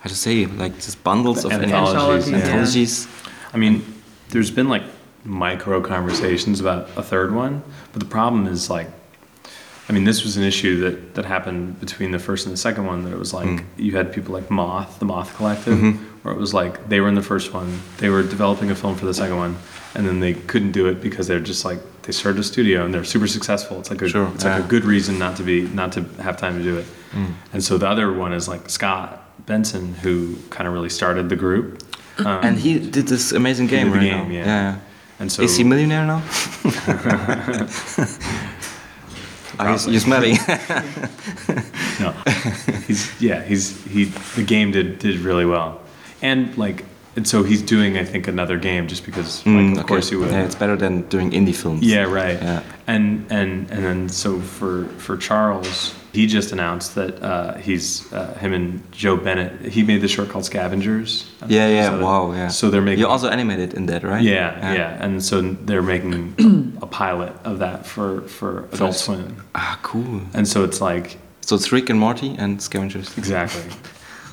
[0.00, 2.38] how to say, like just bundles of Anthologies, Anthologies, yeah.
[2.38, 2.44] yeah.
[2.44, 3.08] anthologies.
[3.54, 3.82] I mean,
[4.30, 4.82] there's been like
[5.24, 7.62] micro conversations about a third one,
[7.92, 8.88] but the problem is like,
[9.88, 12.87] I mean, this was an issue that that happened between the first and the second
[12.87, 13.03] one.
[13.05, 13.64] That it was like Mm.
[13.77, 15.99] you had people like Moth, the Moth Collective, Mhm.
[16.23, 18.95] where it was like they were in the first one, they were developing a film
[18.97, 19.57] for the second one,
[19.95, 22.93] and then they couldn't do it because they're just like they started a studio and
[22.95, 23.78] they're super successful.
[23.80, 24.64] It's like a Sure, it's like yeah.
[24.64, 26.87] a good reason not to be not to have time to do it.
[27.14, 27.33] Mm.
[27.53, 31.37] And so the other one is like Scott Benson, who kind of really started the
[31.37, 31.83] group.
[32.18, 34.35] Um, And he did this amazing game right game, now.
[34.35, 34.76] yeah.
[35.18, 36.22] and so Is he millionaire now?
[39.59, 40.30] Are you, Probably.
[40.32, 40.38] you?
[42.00, 42.11] No,
[42.86, 44.05] he's yeah, he's he.
[44.36, 45.80] The game did did really well.
[46.22, 46.84] and like,
[47.16, 49.88] and so he's doing, I think, another game just because, like, Mm, of okay.
[49.88, 50.30] course he would.
[50.30, 51.82] Yeah, it's better than doing indie films.
[51.82, 52.40] Yeah, right.
[52.42, 52.62] Yeah.
[52.86, 58.34] And and and then so for for Charles, he just announced that uh, he's uh,
[58.34, 59.72] him and Joe Bennett.
[59.72, 61.24] He made this short called Scavengers.
[61.48, 61.88] Yeah, yeah.
[61.90, 62.48] So- wow, yeah.
[62.48, 63.00] So they're making.
[63.00, 64.22] You also animated in that, right?
[64.22, 69.78] yeah, yeah, and so they're making a pilot of that for for Adult Swim, Ah,
[69.82, 70.20] cool.
[70.34, 73.16] and so it's like So it's Rick and Morty and Scavengers.
[73.18, 73.62] Exactly.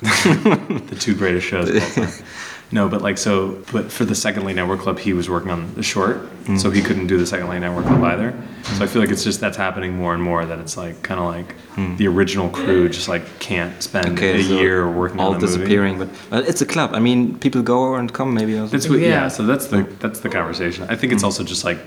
[0.02, 2.12] the two greatest shows of all time.
[2.72, 5.50] No, but like so, but for the Second Late Night Work Club, he was working
[5.50, 6.20] on the short,
[6.56, 6.84] so he mm.
[6.84, 8.30] couldn't do the Second Late Night Work Club either.
[8.62, 8.88] So I mm.
[8.88, 10.44] feel like it's just that's happening more and more.
[10.44, 11.96] That it's like kind of like mm.
[11.96, 15.58] the original crew just like can't spend a so year working all on the movie.
[15.58, 16.94] disappearing, but well, it's a club.
[16.94, 18.70] I mean, people go and come maybe also.
[18.70, 19.08] That's what, yeah.
[19.08, 19.28] Yeah.
[19.28, 20.86] So that's the that's the conversation.
[20.88, 21.78] I think it's also just like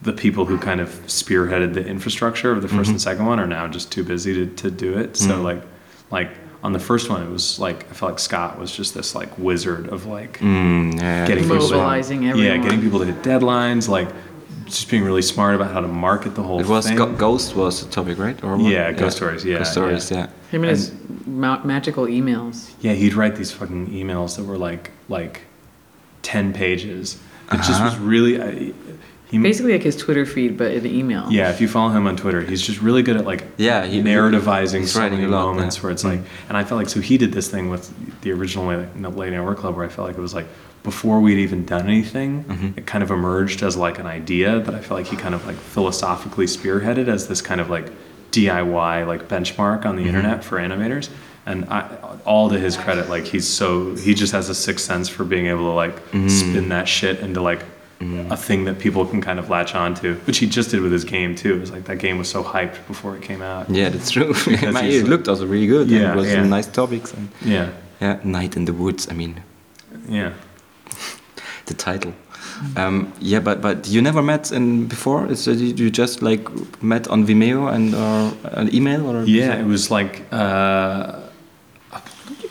[0.00, 2.90] the people who kind of spearheaded the infrastructure of the 1st mm-hmm.
[2.90, 5.16] and second one are now just too busy to, to do it.
[5.16, 5.62] So like
[6.10, 6.30] like
[6.64, 9.36] on the first one, it was like I felt like Scott was just this like
[9.38, 11.86] wizard of like Mm, yeah, getting the first people one.
[11.88, 14.08] Mobilizing yeah, getting people to hit deadlines, like
[14.66, 16.96] just being really smart about how to market the whole It was thing.
[16.96, 18.42] Go- Ghost was the topic, right?
[18.44, 18.70] Or what?
[18.70, 20.10] Yeah, Ghost Stories, yeah, Ghost Stories.
[20.10, 20.18] yeah.
[20.18, 20.26] Yeah.
[20.50, 20.92] Him and his
[21.26, 22.72] ma- magical emails.
[22.80, 25.42] yeah, he'd write these fucking emails that were like like
[26.22, 27.18] ten pages.
[27.50, 27.84] It just Uh-huh.
[27.84, 28.40] was really.
[28.40, 28.72] I,
[29.32, 31.26] he, Basically like his Twitter feed, but in email.
[31.28, 34.00] Yeah, if you follow him on Twitter, he's just really good at like Yeah, he-
[34.00, 35.82] narrativizing he's so many a lot, moments yeah.
[35.82, 38.66] Where it's like, and I felt like so he did this thing with the original
[38.66, 40.46] like, no, Late Night Work Club where I felt like it was like
[40.84, 42.78] before we'd even done anything, Mm-hmm.
[42.78, 45.44] it kind of emerged as like an idea that I felt like he kind of
[45.46, 47.90] like philosophically spearheaded as this kind of like
[48.32, 50.08] DIY like benchmark on the Mm-hmm.
[50.16, 51.08] internet for animators.
[51.44, 51.88] And I,
[52.24, 55.46] all to his credit, like he's so he just has a sixth sense for being
[55.46, 56.30] able to like Mm.
[56.30, 57.64] spin that shit into like
[58.30, 61.04] a thing that people can kind of latch onto, which he just did with his
[61.04, 61.54] game too.
[61.56, 63.68] It was like that game was so hyped before it came out.
[63.70, 64.32] Yeah, that's true.
[64.44, 65.90] He's it looked also really good.
[65.90, 66.44] Yeah, it was yeah.
[66.44, 67.12] nice topics.
[67.14, 69.08] And Yeah, yeah, Night in the Woods.
[69.10, 69.42] I mean,
[70.08, 70.32] yeah.
[71.66, 72.12] the title.
[72.76, 75.26] Um, yeah, but but you never met in before.
[75.30, 76.48] It's uh, you just like
[76.82, 81.18] met on Vimeo and or an email or Yeah, it was like uh, I thought
[81.18, 81.21] you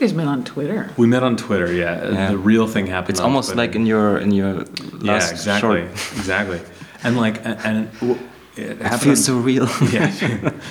[0.02, 0.90] guys met on Twitter.
[0.98, 1.72] we met on Twitter.
[1.72, 2.30] Yeah, Yeah.
[2.32, 3.12] the real thing happened.
[3.12, 3.62] It's on almost Twitter.
[3.68, 4.54] like in your in your
[5.00, 5.92] last yeah, exactly, short.
[6.18, 6.62] exactly.
[7.04, 8.20] And like, and, and w-
[8.58, 9.02] it It happened.
[9.02, 9.66] feels on- so real.
[9.92, 10.08] yeah,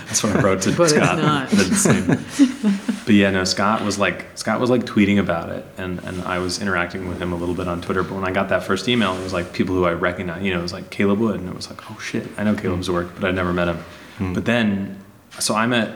[0.07, 1.19] that's what I wrote to But it's Scott.
[1.19, 1.49] not.
[1.51, 2.97] That it's the same.
[3.07, 6.39] but yeah, no, Scott was like Scott was like tweeting about it, and and I
[6.39, 8.03] was interacting with him a little bit on Twitter.
[8.03, 10.43] But when I got that first email, it was like people who I recognize.
[10.45, 12.55] You know, it was like Caleb Wood, and it was like, oh shit, I know
[12.55, 13.79] Caleb's work, but I'd never met him.
[14.19, 14.33] Hmm.
[14.35, 14.99] But then,
[15.39, 15.89] so I met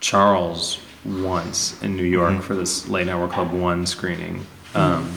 [0.00, 4.46] Charles once in New York for this Late Night Work Club One screening.
[4.74, 5.12] Um,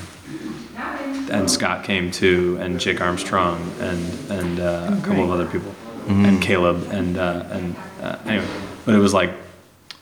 [1.32, 5.74] and Scott came too, and Jake Armstrong, and and uh, a couple of other people,
[6.08, 8.48] and Caleb, and uh, and uh, anyway,
[8.86, 9.32] but it was like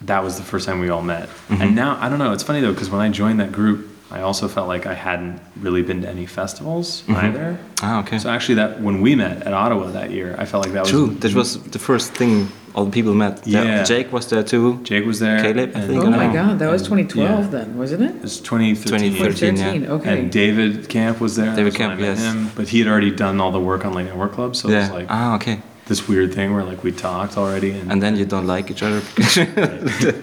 [0.01, 2.33] that was the first time we all met, and now I don't know.
[2.33, 5.39] It's funny though because when I joined that group, I also felt like I hadn't
[5.59, 7.57] really been to any festivals either.
[7.81, 8.19] Ah, okay.
[8.19, 11.07] So actually, that when we met at Ottawa that year, I felt like that True.
[11.07, 13.45] was That was the first thing all the people met.
[13.45, 13.83] Yeah.
[13.83, 14.79] Jake was there too.
[14.83, 15.41] Jake was there.
[15.41, 16.33] Caleb, I think, Oh my know.
[16.33, 17.47] god, that was 2012 Yeah.
[17.47, 18.15] then, wasn't it?
[18.15, 19.13] It was 2013.
[19.13, 19.89] 2013, yeah.
[19.91, 20.19] okay.
[20.19, 21.47] And David Camp was there.
[21.55, 22.21] David That's Camp, met yes.
[22.21, 24.69] Him, but he had already done all the work on Late Night Work Club, so
[24.69, 25.59] it was like ah, okay.
[25.87, 28.83] this weird thing where like we talked already, and, And then you don't like each
[28.83, 29.01] other.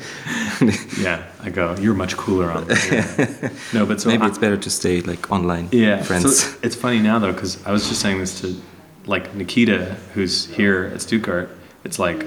[0.98, 2.66] yeah, I go, you're much cooler on.
[2.66, 5.68] the no, but so Maybe I- it's better to stay like online.
[5.72, 6.40] yeah, friends.
[6.42, 8.56] So it's funny now though because I was just saying this to
[9.06, 11.50] like Nikita, who's here at Stuttgart.
[11.84, 12.26] It's like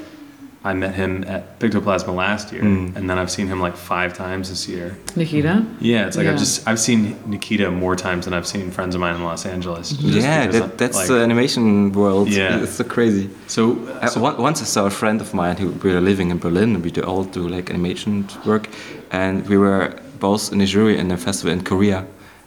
[0.64, 2.96] I met him at Pictoplasma last year, Mm.
[2.96, 4.96] and then I've seen him like five times this year.
[5.16, 5.66] Nikita?
[5.80, 6.34] Yeah, it's like Yeah.
[6.34, 9.44] I've just I've seen Nikita more times than I've seen friends of mine in Los
[9.46, 9.92] Angeles.
[10.00, 12.30] yeah, that, that's like, the animation world.
[12.30, 12.62] Yeah.
[12.64, 13.30] It's so crazy.
[13.48, 13.62] so,
[14.02, 16.38] Uh, so one- once I saw a friend of mine who we were living in
[16.38, 16.76] Berlin.
[16.76, 18.70] And we do all do like animation work,
[19.12, 19.86] and we were
[20.20, 22.06] both in a jury in a festival in Korea.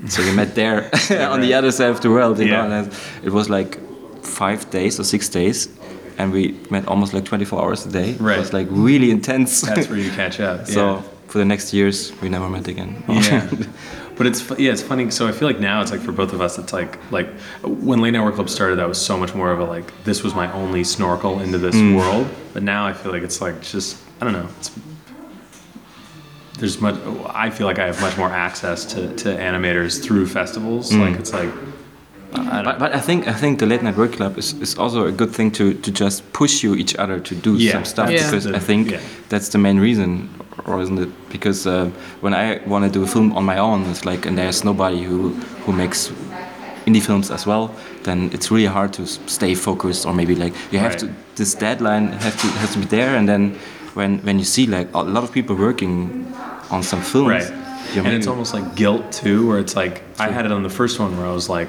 [0.08, 0.78] So we met there
[1.34, 2.38] on the other side of the world.
[2.38, 2.66] You Yeah.
[2.68, 2.92] know, and
[3.24, 3.78] it was like
[4.22, 5.68] five days or six days,
[6.18, 8.14] and we met almost like 24 hours a day.
[8.14, 8.36] Right.
[8.36, 9.60] It was like really intense.
[9.62, 10.66] that's where you catch up.
[10.76, 11.02] so yeah.
[11.28, 13.02] for the next years, we never met again.
[13.08, 13.50] yeah
[14.16, 16.40] but it's yeah it's funny so i feel like now it's like for both of
[16.40, 17.26] us it's like like
[17.64, 20.22] when late night work club started that was so much more of a like this
[20.22, 21.96] was my only snorkel into this Mm.
[21.96, 24.70] world but now i feel like it's like just i don't know it's
[26.60, 26.94] there's much
[27.30, 31.00] i feel like i have much more access to, to animators through festivals Mm.
[31.10, 31.50] like it's like
[32.34, 35.06] I But, but I think I think the late night work club is, is also
[35.06, 38.10] a good thing to, to just push you each other to do Yeah, some stuff
[38.10, 38.24] Yeah.
[38.24, 39.00] because the- I think yeah.
[39.28, 40.28] that's the main reason,
[40.66, 41.08] or isn't it?
[41.30, 44.36] Because uh, when I want to do a film on my own, it's like and
[44.38, 45.30] there's nobody who
[45.66, 46.12] who makes
[46.86, 47.68] indie films as well.
[48.02, 51.00] Then it's really hard to stay focused, or maybe like you have Right.
[51.00, 53.54] to this deadline have to has to be there, and then
[53.94, 56.26] when when you see like a lot of people working
[56.70, 57.28] on some films.
[57.30, 57.52] Right.
[57.96, 60.98] And it's almost like guilt too, where it's like I had it on the first
[61.00, 61.68] one where I was like,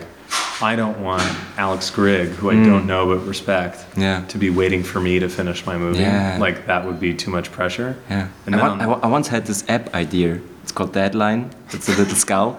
[0.62, 1.24] I don't want
[1.58, 4.02] Alex Grigg, who I don't know but respect, Mm.
[4.02, 4.26] Yeah.
[4.28, 6.00] to be waiting for me to finish my movie.
[6.00, 6.38] Yeah.
[6.40, 7.96] Like that would be too much pressure.
[8.10, 8.28] Yeah.
[8.46, 10.40] And I, I, I once had this app idea.
[10.64, 11.50] It's called Deadline.
[11.72, 12.58] It's a little skull.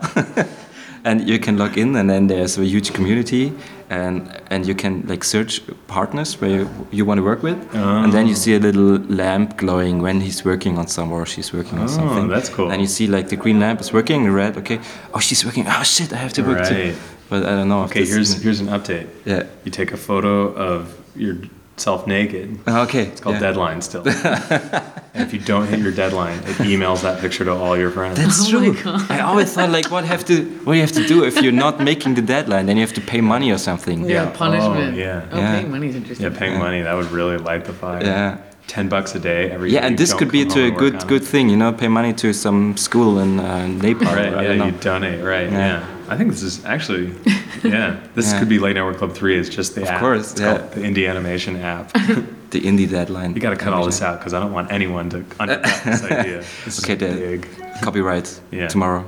[1.05, 3.53] and you can log in and then there's a huge community
[3.91, 8.13] and and you can like search partners where you, you want to work with and
[8.13, 8.45] then you ah.
[8.45, 11.89] see a little lamp glowing when he's working on some or she's working on Oh,
[11.99, 12.29] something.
[12.29, 12.71] that's cool.
[12.73, 14.81] and you see like the green lamp is working the red okay
[15.15, 16.95] oh she's working oh shit i have to work too.
[17.29, 19.07] But i don't know Okay, here's is- here's an update.
[19.25, 19.43] yeah.
[19.65, 20.81] You take a photo of
[21.77, 22.59] yourself naked.
[22.67, 23.41] Oh, okay It's called yeah.
[23.41, 24.03] deadline still.
[25.15, 28.17] and if you don't hit your deadline, it emails that picture to all your friends.
[28.19, 28.75] That's Oh true.
[29.11, 31.81] I always thought like what have to what you have to do if you're not
[31.81, 33.99] making the deadline, then you have to pay money or something.
[34.05, 34.31] Yeah, Yeah.
[34.31, 34.95] punishment.
[34.95, 35.23] Oh, yeah.
[35.33, 35.55] Oh, Yeah.
[35.55, 36.33] paying money's interesting.
[36.33, 38.03] yeah, paying money that would really light the fire.
[38.03, 38.37] Yeah.
[38.77, 39.71] ten bucks a day every.
[39.75, 41.33] Yeah, and this could be to a good good it.
[41.33, 44.07] thing, you know, pay money to some school in uh, Nepal.
[44.07, 44.33] Right.
[44.33, 44.67] Yeah, don't know.
[44.67, 45.21] you donate.
[45.35, 45.49] Right.
[45.53, 45.85] Yeah.
[46.07, 46.15] Yeah.
[46.15, 47.13] I think this is actually.
[47.63, 47.97] Yeah.
[48.15, 48.39] This Yeah.
[48.39, 49.37] could be Late Night Work Club Three.
[49.39, 50.01] It's just the Of app.
[50.01, 50.59] course, It's yeah.
[50.59, 51.93] called the Indie Animation app.
[52.51, 53.35] the indie deadline.
[53.35, 56.03] You got to cut all this out because I don't want anyone to undercut this
[56.05, 56.43] idea.
[56.65, 57.07] This Okay, is the
[57.39, 57.49] big.
[57.83, 58.69] copyright Yeah.
[58.69, 59.05] tomorrow.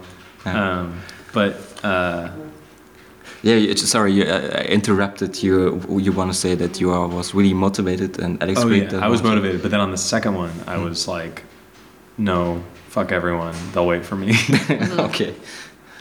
[0.46, 0.80] Yeah.
[0.80, 1.01] Um,
[1.32, 2.30] but uh,
[3.42, 5.80] yeah, you, sorry, you, uh, I interrupted you.
[5.88, 9.03] You want to say that you are, was really motivated and Alex oh yeah, that
[9.03, 9.62] I was was- motivated.
[9.62, 10.84] But then on the second one, I Hmm.
[10.88, 11.44] was like,
[12.16, 13.55] no, fuck everyone.
[13.72, 14.34] They'll wait for me.
[15.09, 15.34] okay.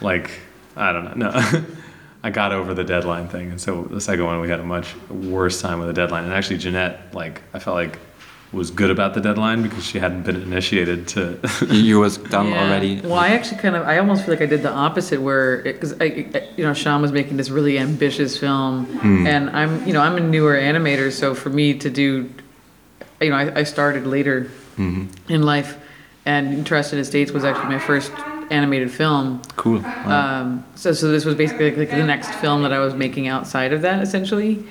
[0.02, 0.32] like
[0.78, 1.30] I don't know.
[1.32, 1.64] No,
[2.24, 4.96] I got over the deadline thing, and so the second one we had a much
[5.10, 6.24] worse time with the deadline.
[6.26, 8.00] And actually, Jeanette, like I felt like
[8.54, 11.38] was good about the deadline because she hadn't been initiated to.
[11.70, 12.64] You, you was done Yeah.
[12.64, 13.02] already.
[13.02, 15.94] Well, I actually kind of, I almost feel like I did the opposite where, because
[16.00, 19.28] I, I- you know, Sean was making this really ambitious film, Hmm.
[19.28, 22.30] and I'm, you know, I'm a newer animator, so for me to do,
[23.20, 25.10] you know, I, I started later Mhm.
[25.28, 25.78] in life,
[26.26, 28.12] and Trust in the States was actually my first
[28.50, 29.42] animated film.
[29.56, 29.80] Cool.
[29.80, 30.42] Wow.
[30.42, 33.74] Um, so, so this was basically like the next film that I was making outside
[33.74, 34.64] of that, essentially,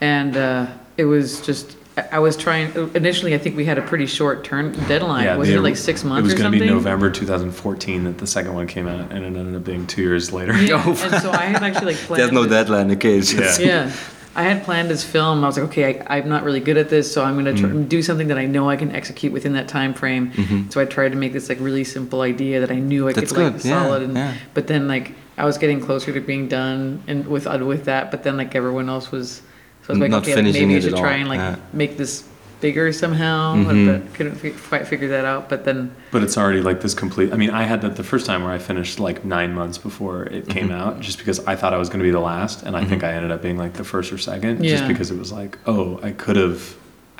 [0.00, 0.66] and uh,
[0.96, 1.72] it was just.
[1.96, 3.34] I- I was trying initially.
[3.34, 5.36] I think we had a pretty short turn deadline.
[5.36, 8.54] was the- it like six months It was gonna be November 2014 that the second
[8.54, 10.56] one came out, and it ended up being two years later.
[10.62, 12.20] Yeah, and so I had actually like planned.
[12.22, 12.92] There's no deadline.
[12.92, 13.18] Okay.
[13.18, 13.90] It's just, Yeah,
[14.38, 15.42] I had planned this film.
[15.42, 17.68] I was like, okay, I, I'm not really good at this, so I'm gonna try,
[17.68, 17.84] Mm-hmm.
[17.96, 20.24] do something that I know I can execute within that time frame.
[20.70, 23.32] So I tried to make this like really simple idea that I knew I That's
[23.32, 24.02] could like good, yeah, solid.
[24.04, 24.34] And, yeah.
[24.54, 28.12] But then like I was getting closer to being done and with uh, with that,
[28.12, 29.42] but then like everyone else was.
[29.82, 31.56] So I was like, Not okay, maybe I should try and like yeah.
[31.72, 32.22] make this
[32.60, 33.86] bigger somehow, Mhm.
[34.04, 35.48] but couldn't fi- quite figure that out.
[35.48, 37.32] But then But it's already like this complete.
[37.32, 40.24] I mean, I had that the first time where I finished like nine months before
[40.24, 40.50] it Mm-hmm.
[40.50, 42.84] came out, just because I thought I was going to be the last, and I
[42.84, 45.58] think I ended up being like the first or second, just because it was like,
[45.66, 46.74] oh, I could have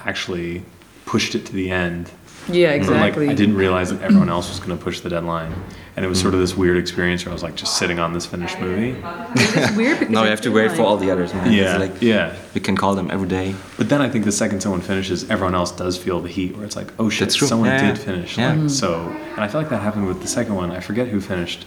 [0.05, 0.63] actually
[1.09, 2.11] pushed it to the end.
[2.49, 3.27] yeah, exactly.
[3.27, 5.53] like, I didn't realize that everyone else was going to push the deadline,
[5.97, 8.13] and it was sort of this weird experience where I was like just sitting on
[8.13, 8.95] this finished movie.
[9.35, 11.51] It's weird because No, you have to wait for all the others, man.
[11.53, 12.35] Yeah, It's like yeah.
[12.55, 13.55] you can call them every day.
[13.79, 16.65] But then I think the second someone finishes, everyone else does feel the heat, where
[16.67, 18.37] it's like, oh shit, someone Yeah, did finish.
[18.39, 18.53] Yeah.
[18.55, 20.71] Like, so, and I feel like that happened with the second one.
[20.71, 21.67] I forget who finished.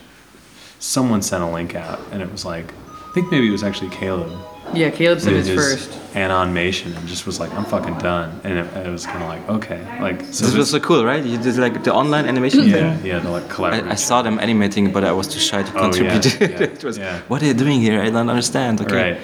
[0.80, 3.90] Someone sent a link out, and it was like, I think maybe it was actually
[3.90, 4.32] Caleb.
[4.74, 6.16] Yeah, Caleb said did his first.
[6.16, 8.40] animation and just was like, I'm fucking done.
[8.44, 10.46] And it, it was kind of like, okay, like so.
[10.46, 11.24] This was so cool, right?
[11.24, 13.06] You did like the online animation yeah, thing.
[13.06, 13.90] yeah, the like collaboration.
[13.90, 16.02] I, I saw them animating, but I was too shy to contribute.
[16.02, 16.60] Oh, yeah, contribute.
[16.60, 17.20] yeah, it was, yeah.
[17.28, 18.02] what are you doing here?
[18.02, 18.82] I don't understand.
[18.82, 18.96] Okay.
[18.96, 19.22] Right.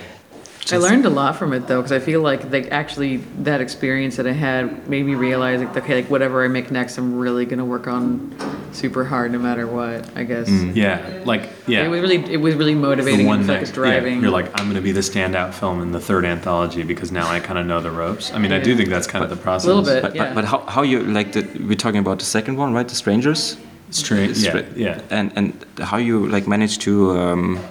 [0.74, 4.18] I learned a lot from it though, because I feel like like actually that experience
[4.18, 7.46] that I had made me realize like okay, like whatever I make next, I'm really
[7.46, 8.36] gonna work on
[8.74, 10.10] super hard no matter what.
[10.18, 10.50] I guess.
[10.50, 11.86] Yeah, like yeah.
[11.86, 13.20] It was really it was really motivating.
[13.20, 14.22] the motivating one and that focused yeah, driving.
[14.22, 17.28] you're like, I'm going to be the standout film in the third anthology because now
[17.30, 18.32] I kind of know the ropes.
[18.34, 19.66] I mean, I do think that's kind of the process.
[19.66, 20.02] A little bit.
[20.02, 20.26] But, Yeah.
[20.26, 22.88] but, but how, how you like the we're talking about the second one, right?
[22.88, 23.58] The strangers.
[23.90, 25.02] Straight, yeah, Stra- yeah.
[25.10, 27.62] And and how you like manage to um, d-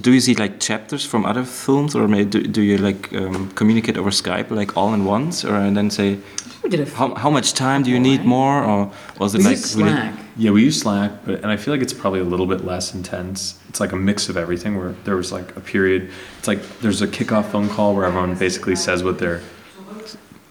[0.00, 3.50] do you see like chapters from other films, or maybe do, do you like um,
[3.52, 6.18] communicate over Skype like all in once, or and then say
[6.62, 9.44] we did a how, how much time do you need more, or was it we
[9.44, 10.14] like used really- Slack.
[10.36, 12.94] Yeah, we use Slack, but and I feel like it's probably a little bit less
[12.94, 13.58] intense.
[13.68, 14.76] It's like a mix of everything.
[14.76, 16.10] Where there was like a period.
[16.38, 19.40] It's like there's a kickoff phone call where everyone basically says what their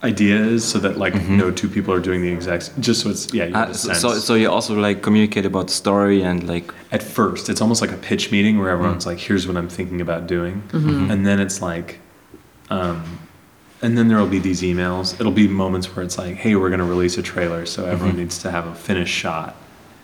[0.04, 1.38] idea is, so that like mm-hmm.
[1.38, 2.80] no two people are doing the exact.
[2.80, 3.46] Just so it's yeah.
[3.46, 4.02] You uh, have Uh, a so, sense.
[4.02, 7.82] so so you also like communicate about the story and like at first it's almost
[7.82, 9.10] like a pitch meeting where everyone's mm-hmm.
[9.10, 11.12] like here's what i'm thinking about doing mm-hmm.
[11.12, 12.00] and then it's like
[12.70, 13.20] um,
[13.82, 16.80] and then there'll be these emails it'll be moments where it's like hey we're going
[16.80, 19.56] to release a trailer so everyone needs to have a finished shot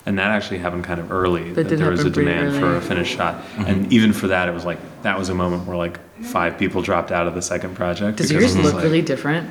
[0.05, 2.59] and that actually happened kind of early that, did there was a happen pretty demand
[2.59, 5.65] for a finished shot and even for that it was like that was a moment
[5.67, 9.01] where like five people dropped out of the second project Does yours look like- really
[9.01, 9.49] different?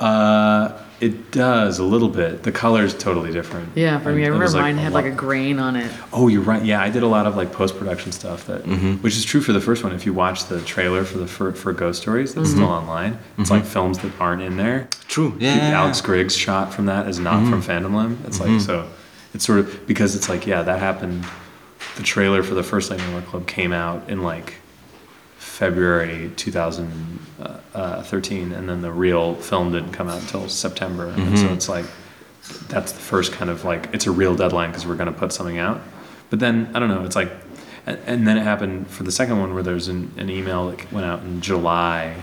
[0.00, 2.42] Uh, It does a little bit.
[2.42, 3.68] The color is totally different.
[3.76, 5.88] Yeah, for me, I It remember was, mine had like a grain on it.
[6.12, 6.64] Oh, you're right.
[6.64, 8.94] Yeah, I did a lot of like post production stuff that, Mm-hmm.
[8.96, 9.92] which is true for the first one.
[9.94, 12.58] If you watch the trailer for the for, for Ghost Stories, that's Mm-hmm.
[12.58, 13.18] still online.
[13.38, 14.88] It's like films that aren't in there.
[15.06, 15.34] True.
[15.38, 15.54] Yeah.
[15.54, 15.80] yeah, yeah.
[15.82, 17.60] Alex Griggs shot from that is not from Mm-hmm.
[17.60, 18.18] Phantom Limb.
[18.26, 18.88] It's like so.
[19.34, 21.24] It's sort of because it's like yeah, that happened.
[21.96, 24.54] The trailer for the first Late Night Work Club came out in like
[25.58, 31.12] February 2013, and then the real film didn't come out until September.
[31.12, 31.34] Mm-hmm.
[31.34, 31.84] so it's like
[32.68, 35.32] that's the first kind of like it's a real deadline because we're going to put
[35.32, 35.80] something out.
[36.30, 37.04] But then I don't know.
[37.04, 37.32] It's like,
[37.86, 40.92] and, and then it happened for the second one where there's an, an email that
[40.92, 42.14] went out in July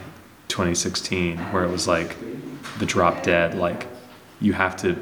[0.48, 2.16] 2016 where it was like
[2.80, 3.56] the drop dead.
[3.56, 3.88] Like
[4.40, 4.96] you have to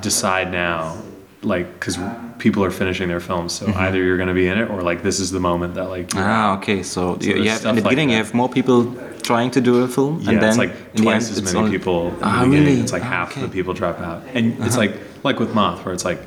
[0.00, 1.00] decide now,
[1.44, 1.98] like because
[2.38, 3.52] people are finishing their films.
[3.52, 5.88] So either you're going to be in it or like this is the moment that
[5.88, 6.82] like Ah, okay.
[6.82, 9.60] So, So you, you have in the like beginning you have more people trying to
[9.60, 12.10] do a film, Yeah, and then it's like the twice end, as many people.
[12.10, 12.80] The Ah, really?
[12.80, 13.40] It's like Ah, half okay.
[13.42, 14.92] the people drop out, and it's like
[15.22, 16.20] like with Moth, where it's like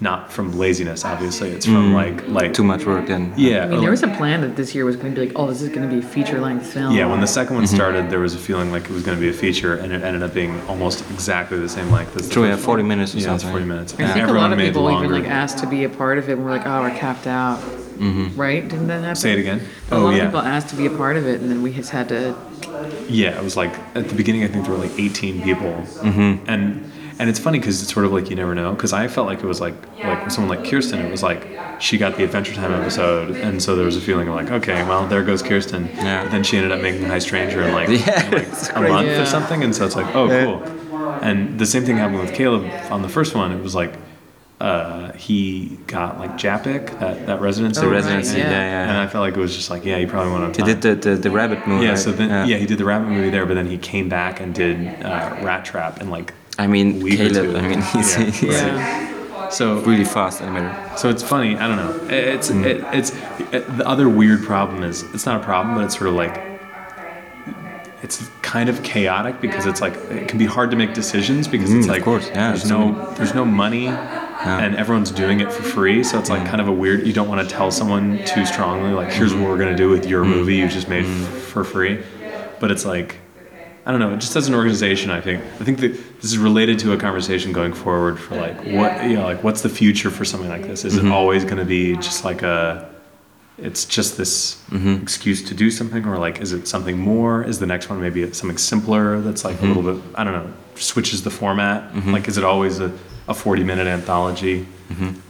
[0.00, 1.04] not from laziness.
[1.04, 2.54] Obviously, it's from like like Mm.
[2.54, 3.08] too much work.
[3.08, 5.26] and Yeah, I mean, there was a plan that this year was going to be
[5.28, 6.94] like, oh, this is going to be a feature length film.
[6.94, 7.06] yeah.
[7.06, 7.74] When the second one Mm-hmm.
[7.76, 10.02] started, there was a feeling like it was going to be a feature, and it
[10.02, 13.14] ended up being almost exactly the same length as the True, first yeah, 40 minutes
[13.14, 13.50] or yeah, it's something.
[13.50, 13.94] forty minutes.
[13.98, 15.06] I think a lot of people longer.
[15.06, 17.26] even like asked to be a part of it, and we're like, oh, we're capped
[17.26, 17.58] out.
[17.96, 18.38] Mm-hmm.
[18.38, 18.68] Right?
[18.68, 19.16] Didn't that happen?
[19.16, 19.62] Say it again.
[19.90, 20.24] A Oh lot yeah.
[20.24, 22.34] of people asked to be a part of it, and then we just had to.
[23.08, 24.44] Yeah, it was like at the beginning.
[24.44, 25.72] I think there were like 18 people,
[26.04, 26.44] mm-hmm.
[26.50, 28.72] and and it's funny because it's sort of like you never know.
[28.74, 31.46] Because I felt like it was like like with someone like Kirsten, it was like
[31.80, 34.82] she got the Adventure Time episode, and so there was a feeling of like, okay,
[34.84, 35.86] well there goes Kirsten.
[35.94, 36.24] Yeah.
[36.24, 39.08] But then she ended up making Hi Stranger in like, Yeah, in like a month
[39.08, 39.22] Yeah.
[39.22, 40.62] or something, and so it's like, oh cool.
[41.22, 43.52] And the same thing happened with Caleb on the first one.
[43.52, 43.94] It was like.
[44.58, 47.78] Uh, he got like JAPIC, that, that residency.
[47.78, 48.50] The residency, yeah.
[48.50, 48.88] yeah, yeah.
[48.88, 50.80] And I felt like it was just like, yeah, he probably went on he time.
[50.80, 51.84] did the, the, the rabbit movie.
[51.84, 51.98] Yeah, right?
[51.98, 52.56] so then yeah.
[52.56, 55.66] he did the rabbit movie there, but then he came back and did uh, Rat
[55.66, 57.56] Trap and like I mean, week Caleb.
[57.56, 58.24] I mean, he's, Yeah.
[58.24, 59.48] he's Yeah.
[59.50, 60.98] so really fast animator.
[60.98, 61.56] so it's funny.
[61.56, 62.14] I don't know.
[62.14, 62.64] It's mm.
[62.64, 63.10] it, it's
[63.52, 66.34] it, the other weird problem is it's not a problem, but it's sort of like
[68.02, 71.70] it's kind of chaotic because it's like it can be hard to make decisions because
[71.70, 75.40] Mm, it's of like course, yeah, there's it's no there's no money and everyone's doing
[75.40, 76.46] it for free so it's like mm.
[76.46, 79.40] kind of a weird you don't want to tell someone too strongly like here's mm.
[79.40, 82.00] what we're going to do with your movie you just made f- for free
[82.60, 83.16] but it's like
[83.86, 84.16] I don't know.
[84.16, 87.52] Just as an organization, I think I think that this is related to a conversation
[87.52, 90.84] going forward for like what you know, like what's the future for something like this?
[90.84, 91.12] Is it mm-hmm.
[91.12, 92.92] always going to be just like a
[93.58, 95.00] it's just this mm-hmm.
[95.00, 97.44] excuse to do something, or like is it something more?
[97.44, 100.08] Is the next one maybe something simpler that's like a little mm-hmm.
[100.08, 101.94] bit I don't know switches the format?
[102.12, 102.92] Like is it always a,
[103.28, 104.66] a forty minute anthology?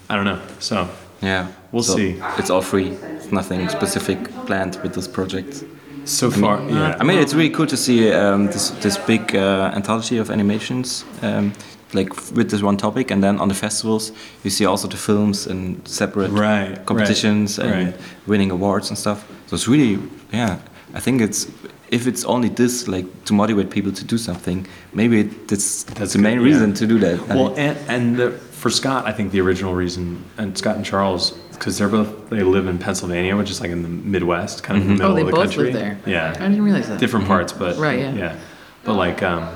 [0.09, 0.41] I don't know.
[0.61, 0.89] So
[1.21, 2.23] Yeah, We'll So see.
[2.39, 2.89] It's all free.
[2.89, 5.63] It's nothing specific planned with this project.
[6.07, 6.97] So far, yeah.
[7.01, 11.05] I mean, it's really cool to see um, this this big uh, anthology of animations,
[11.23, 11.53] um,
[11.93, 14.13] like with this one topic, and then on the festivals
[14.45, 17.95] you see also the films and separate Right, right, competitions and right.
[18.27, 19.19] winning awards and stuff.
[19.47, 19.99] So it's really,
[20.33, 20.59] yeah.
[20.95, 21.47] I think it's
[21.91, 26.13] if it's only this, like to motivate people to do something, maybe it, that's That's
[26.13, 26.53] the main good, yeah.
[26.55, 27.21] reason to do that.
[27.31, 28.33] I Well, mean, and, and the,
[28.67, 32.43] for Scott, I think the original reason, and Scott and Charles, because they're both they
[32.43, 35.15] live in Pennsylvania, which is like in the Midwest, kind of in the middle Oh,
[35.15, 35.65] they of the both country.
[35.71, 35.99] live there.
[36.05, 36.99] Yeah, I didn't realize that.
[36.99, 38.13] different parts, but Right, yeah.
[38.15, 38.37] yeah.
[38.83, 39.49] But like, um,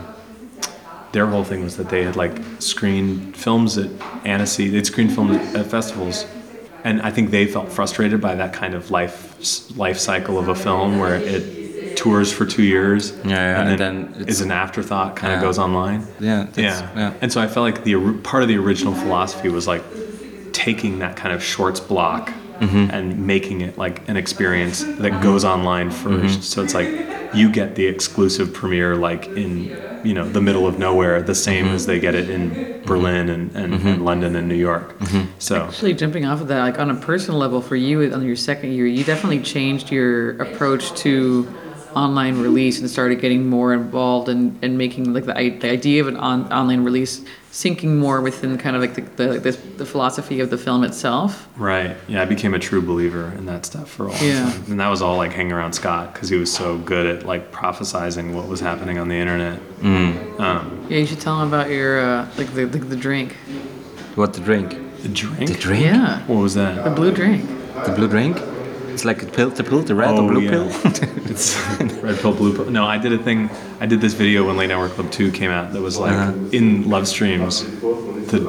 [1.10, 3.90] their whole thing was that they had like screened films at
[4.24, 4.68] Annecy.
[4.68, 6.24] They'd screened films at festivals,
[6.84, 10.54] and I think they felt frustrated by that kind of life life cycle of a
[10.54, 11.42] film where it
[12.00, 15.32] tours for two years, Yeah, yeah, and and then, then it's- is an afterthought, kind
[15.34, 15.46] of Yeah.
[15.46, 16.06] goes online.
[16.18, 16.88] yeah, that's, Yeah.
[16.96, 17.12] yeah.
[17.20, 19.84] And so I felt like the part of the original philosophy was like
[20.52, 22.90] taking that kind of shorts block Mm-hmm.
[22.90, 26.40] and making it like an experience that goes online 1st Mm-hmm.
[26.42, 26.88] So it's like
[27.32, 29.74] you get the exclusive premiere like in
[30.04, 31.74] you know the middle of nowhere, the same Mm-hmm.
[31.76, 34.98] as they get it in Berlin and, and, and London and New York.
[34.98, 35.24] Mm-hmm.
[35.38, 38.36] So Actually, jumping off of that, like on a personal level, for you on your
[38.36, 41.48] second year, you definitely changed your approach to
[41.94, 46.08] online release and started getting more involved and, in making like the, the idea of
[46.08, 47.22] an on, online release
[47.52, 51.48] sinking more within kind of like the, the, the, the philosophy of the film itself.
[51.56, 54.50] right, yeah, I became a true believer in that stuff for a long Yeah.
[54.52, 57.26] time, and that was all like hanging around Scott because he was so good at
[57.26, 59.58] like prophesizing what was happening on the internet.
[59.82, 63.34] Um, Yeah, you should tell him about your uh, like the, the the drink.
[64.14, 64.70] What the drink?
[65.02, 65.48] the drink.
[65.50, 65.84] The drink?
[65.84, 66.84] Yeah, What was that?
[66.84, 67.44] the blue drink.
[67.86, 68.36] The blue drink?
[68.92, 70.68] It's like a pill, the pill, the red or blue pill.
[70.70, 70.82] Oh,
[71.26, 71.56] it's
[72.02, 72.70] red pill, blue pill.
[72.70, 73.48] No, I did a thing.
[73.80, 75.72] I did this video when Late Night Work Club Two came out.
[75.72, 76.32] That was like Uh-huh.
[76.52, 78.40] in Love Streams, the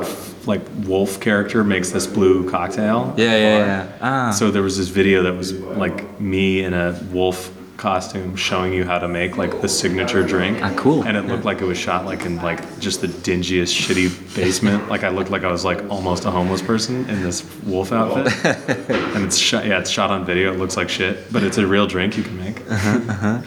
[0.45, 3.13] like wolf character makes this blue cocktail.
[3.17, 3.97] yeah, yeah, yeah.
[4.01, 4.31] Ah.
[4.31, 7.51] So there was this video that was like me in a wolf
[7.81, 10.59] costume showing you how to make like the signature drink.
[10.61, 11.03] Ah, cool.
[11.03, 14.87] And it looked like it was shot like in like just the dingiest, shitty basement.
[14.87, 18.27] like I looked like I was like almost a homeless person in this wolf outfit.
[19.15, 19.65] and it's shot.
[19.65, 20.53] Yeah, it's shot on video.
[20.53, 22.57] It looks like shit, but it's a real drink you can make.
[22.69, 23.41] Uh huh.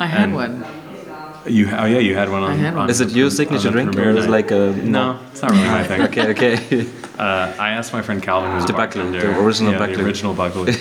[0.00, 0.64] I had And- one.
[1.46, 2.50] You oh yeah, you had one on.
[2.50, 2.82] I had one.
[2.84, 4.30] on Is it your signature drink or is it night.
[4.30, 6.00] like a No, it's not really my thing.
[6.08, 6.56] okay, okay.
[7.16, 9.96] Uh, I asked my friend Calvin, who's The a bartender, the original yeah, Buckley.
[9.96, 10.72] the original Buckley.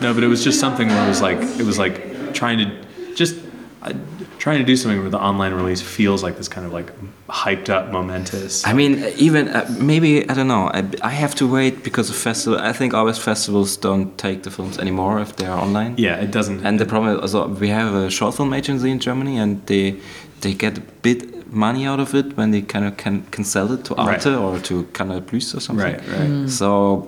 [0.00, 3.14] no, but it was just something where it was like it was like trying to
[3.14, 3.36] just
[3.82, 3.92] uh,
[4.38, 6.90] trying to do something where the online release feels like this kind of like
[7.28, 8.66] hyped up, momentous.
[8.66, 10.70] I mean, even uh, maybe I don't know.
[10.78, 12.58] I, I have to wait because of festival.
[12.58, 15.94] I think always festivals don't take the films anymore if they are online.
[15.98, 16.64] yeah, it doesn't.
[16.66, 19.96] And the problem is also we have a short film agency in Germany, and they
[20.40, 23.70] they get a bit money out of it when they kind of can, can sell
[23.72, 24.26] it to Right.
[24.26, 25.86] Arte or to Canal Plus or something.
[25.86, 26.50] right, right.
[26.50, 27.06] So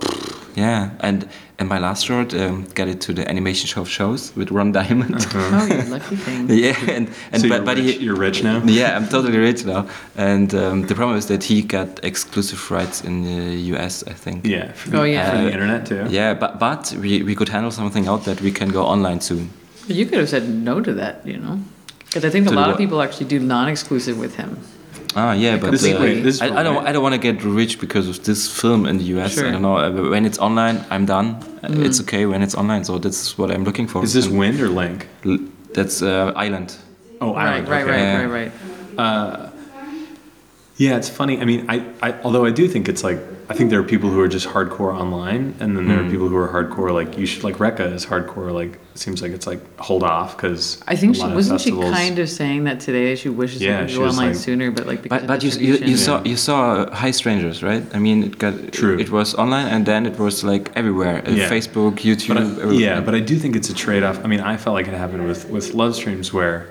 [0.55, 1.29] yeah, and
[1.59, 4.73] and my last short um, got it to the animation show of shows with Ron
[4.73, 5.27] Diamond.
[5.35, 6.49] Oh, you lucky thing.
[6.65, 8.63] yeah, and and so but, you're, but rich, he, you're rich now.
[8.67, 9.87] yeah, I'm totally rich now.
[10.17, 14.47] And um, the problem is that he got exclusive rights in the US, I think.
[14.47, 14.73] Yeah.
[14.73, 15.31] For Oh, the, yeah.
[15.31, 16.07] For the Uh, internet too.
[16.11, 19.49] Yeah, but but we, we could handle something out that we can go online soon.
[19.87, 21.59] But you could have said no to that, you know?
[22.07, 24.59] Because I think a To the lot of people actually do non-exclusive with him.
[25.19, 26.87] Ah, yeah, but This uh, wait, this is I, I don't?
[26.87, 29.33] I don't want to get rich because of this film in the US.
[29.35, 29.49] Sure.
[29.49, 29.79] I don't know.
[29.79, 31.29] uh, When it's online, I'm done.
[31.65, 32.85] Uh, It's okay when it's online.
[32.85, 34.05] So that's what I'm looking for.
[34.05, 35.07] Is this And wind or link?
[35.25, 35.39] l-
[35.73, 36.77] that's uh, Island.
[37.21, 37.91] Oh, Right, right, okay.
[37.91, 38.23] right, Yeah.
[38.23, 38.51] right,
[38.99, 39.53] right.
[40.79, 41.41] Yeah, it's funny.
[41.41, 44.11] I mean, I, I although I do think it's like I think there are people
[44.11, 45.89] who are just hardcore online, and then Hmm.
[45.91, 48.51] there are people who are hardcore like you should like Rekka is hardcore.
[48.53, 52.19] Like it seems like it's like hold off because I think she wasn't she kind
[52.19, 53.15] of saying that today.
[53.15, 55.27] She wishes Yeah, it would she go was online like- sooner, but like because But,
[55.29, 57.85] but you, you, you distribution- saw you saw Hi Strangers, right?
[57.95, 58.99] I mean, it got True.
[58.99, 61.49] It was online, and then it was like everywhere, uh, Yeah.
[61.49, 62.35] Facebook, YouTube.
[62.35, 64.19] But I, yeah, but I do think it's a trade off.
[64.25, 66.67] I mean, I felt like it happened with with Love Streams where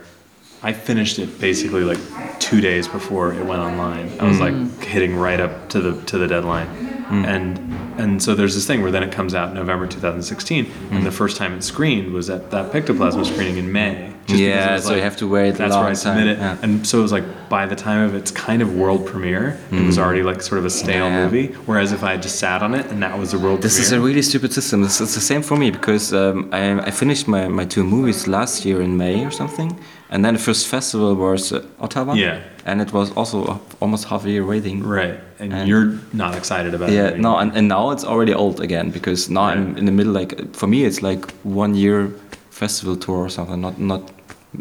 [0.66, 1.99] I finished it basically like
[2.39, 4.11] two days before it went online.
[4.20, 4.84] I was like mm.
[4.84, 6.66] hitting right up to the to the deadline,
[7.05, 7.24] mm.
[7.24, 11.11] and and so there's this thing where then it comes out November 2016, and the
[11.11, 11.13] mm.
[11.13, 14.11] first time it screened was at that Pictoplasma screening in May.
[14.28, 16.57] Yeah, so you have to wait That's where I submit time, it, yeah.
[16.63, 19.86] and so it was like by the time of its kind of world premiere, it
[19.86, 21.26] was already like sort of a stale Yeah.
[21.26, 21.47] movie.
[21.68, 23.91] Whereas if I had just sat on it and that was the world This is
[23.91, 24.84] a really stupid system.
[24.84, 28.28] It's, is the same for me because um, I, I finished my, my two movies
[28.28, 29.78] last year in May or something,
[30.10, 32.14] and then the first festival was uh, Ottawa.
[32.14, 32.39] Yeah.
[32.66, 34.84] and it was also almost half a year waiting.
[34.84, 36.95] Right, and, And- you're not excited about it.
[36.95, 40.14] Yeah, no, and, and now it's already old again because now I'm in the middle.
[40.14, 42.10] Like for me, it's like one year
[42.49, 44.01] festival tour or something, not not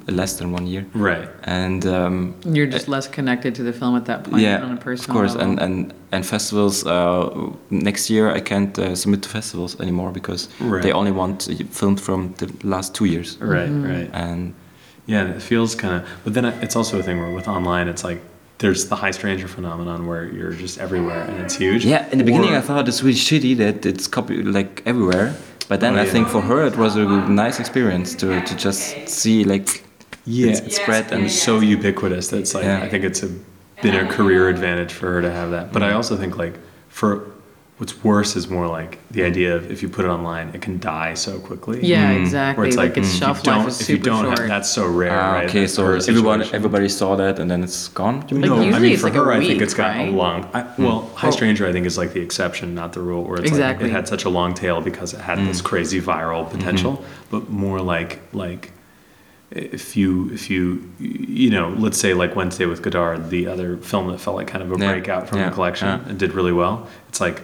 [0.08, 0.84] less than one year.
[0.94, 1.28] Right.
[1.44, 4.74] And um, You're just less connected to the film at that point yeah, on a
[4.74, 5.50] of personal course, level.
[5.52, 6.84] and and and festivals.
[6.86, 7.30] Uh,
[7.70, 10.82] next year, I can't uh, submit to festivals anymore because Right.
[10.82, 13.38] they only want filmed from the last two years.
[13.40, 13.90] Right, Mm-hmm.
[13.92, 14.10] right.
[14.12, 14.52] And
[15.06, 16.08] Yeah, and it feels kind of.
[16.24, 18.20] But then it's also a thing where with online, it's like
[18.58, 21.84] there's the Hi Stranger phenomenon where you're just everywhere and it's huge.
[21.84, 25.34] yeah, in the beginning, Or- I thought it's really shitty that it's copy like everywhere.
[25.68, 26.10] But then Oh, I yeah.
[26.12, 29.82] think for her it was a nice experience to, to just see like
[30.26, 32.82] yeah, it's, it's spread and and so ubiquitous that it's like Yeah.
[32.82, 33.30] I think it's a
[33.82, 35.72] been a career advantage for her to have that.
[35.72, 36.54] But I also think like
[36.88, 37.10] for
[37.78, 40.78] what's worse is more like the idea of if you put it online, it can
[40.78, 41.84] die so quickly.
[41.84, 42.20] yeah, Mm.
[42.20, 42.60] exactly.
[42.60, 44.04] Where it's like, like, its mm, shelf if you life don't, is if you super
[44.10, 44.38] don't short.
[44.38, 45.48] have, that's so rare, Ah, right?
[45.48, 46.00] okay, That so everyone
[46.40, 46.54] situation.
[46.54, 48.24] everybody saw that and then it's gone.
[48.28, 48.38] You?
[48.38, 50.08] Like, no, I mean for like her, I think it's got right?
[50.08, 50.48] a long.
[50.54, 51.30] I, well, High Oh.
[51.32, 53.24] Stranger, I think is like the exception, not the rule.
[53.24, 53.86] Where it's Exactly.
[53.86, 57.02] like it had such a long tail because it had this crazy viral potential,
[57.32, 58.70] but more like like
[59.50, 64.08] if you if you you know let's say like Wednesday with Goddard, the other film
[64.12, 64.92] that felt like kind of a Yeah.
[64.92, 65.48] breakout from Yeah.
[65.48, 66.08] the collection Yeah.
[66.08, 66.86] and did really well.
[67.08, 67.42] It's like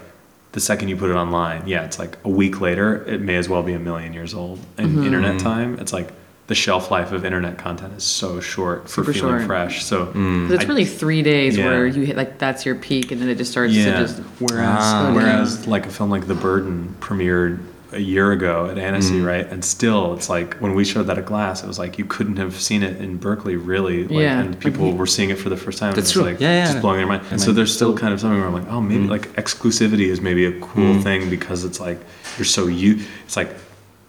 [0.52, 3.48] the second you put it online, yeah, it's like a week later, it may as
[3.48, 4.58] well be a million years old.
[4.78, 5.04] In Mm-hmm.
[5.04, 6.10] internet time, it's like
[6.48, 9.46] the shelf life of internet content is so short for Super feeling short.
[9.46, 9.84] fresh.
[9.84, 11.66] So 'Cause it's I- really three days Yeah.
[11.66, 13.92] where you hit like that's your peak, and then it just starts yeah.
[13.92, 14.18] to just.
[14.40, 15.12] whereas, Ah.
[15.14, 17.60] whereas like a film like The Burden premiered
[17.92, 19.26] a year ago at Annecy, Mm.
[19.26, 19.46] right?
[19.50, 22.36] And still, it's like when we showed that at GLAS, it was like you couldn't
[22.36, 24.04] have seen it in Berkeley, really.
[24.04, 24.40] Like, Yeah.
[24.40, 25.88] And people were seeing it for the first time.
[25.88, 26.22] and That's it true.
[26.22, 26.66] Like, Yeah, yeah.
[26.66, 27.22] Just blowing their mind.
[27.28, 29.04] I And so mean, there's still still- kind of something where I'm like, oh, maybe
[29.06, 29.10] Mm.
[29.10, 31.02] like exclusivity is maybe a cool Mm.
[31.02, 31.98] thing because it's like
[32.38, 32.98] you're so you.
[33.24, 33.50] It's like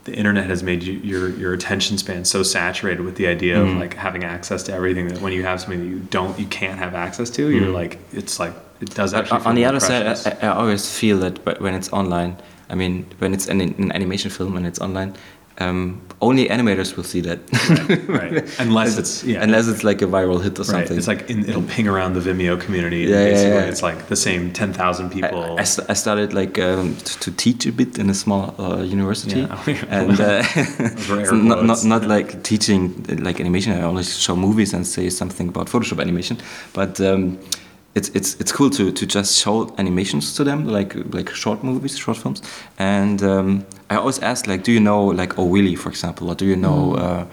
[0.04, 3.72] the internet has made you, your your attention span so saturated with the idea Mm.
[3.74, 6.46] of like having access to everything that when you have something that you don't you
[6.48, 7.74] can't have access to you're Mm.
[7.82, 10.38] like it's like it does But actually on the more other side.
[10.42, 12.38] I, I always feel that but when it's online,
[12.72, 15.14] I mean, when it's an, an animation film and it's online,
[15.60, 17.40] um, only animators will see that.
[18.08, 18.60] right.
[18.60, 19.44] Unless it's yeah.
[19.44, 20.68] Unless it's like a viral hit or Right.
[20.72, 20.98] something.
[20.98, 23.02] It's like in, it'll ping around the Vimeo community.
[23.04, 23.72] and Yeah, yeah, basically, yeah.
[23.72, 25.42] it's like the same ten thousand people.
[25.60, 29.42] I, I I started like um, to teach a bit in a small uh, university,
[29.42, 29.86] Yeah.
[30.00, 30.42] and uh,
[31.28, 32.82] so not, not not like teaching
[33.28, 33.74] like animation.
[33.74, 36.38] I only show movies and say something about Photoshop animation,
[36.74, 37.00] but.
[37.02, 37.38] Um,
[37.94, 41.98] it's, it's, it's cool to, to just show animations to them like like short movies
[41.98, 42.42] short films
[42.80, 46.36] and um, I always ask like do you know like Oh Willy for example or
[46.36, 47.26] do you know uh,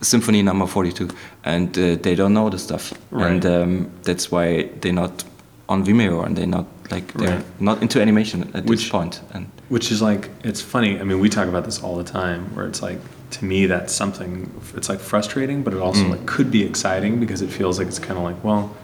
[0.00, 1.08] Symphony Number Forty Two
[1.44, 5.24] and uh, they don't know the stuff and um, that's why they're not
[5.68, 7.60] on Vimeo and they're not like they're Right.
[7.60, 9.20] not into animation at Which- this point.
[9.34, 10.98] And Which is like, it's funny.
[10.98, 12.40] I mean, we talk about this all the time.
[12.56, 12.98] Where it's like,
[13.36, 14.50] to me, that's something.
[14.74, 16.10] It's like frustrating, but it also Mm.
[16.10, 18.74] like could be exciting because it feels like it's kind of like, well,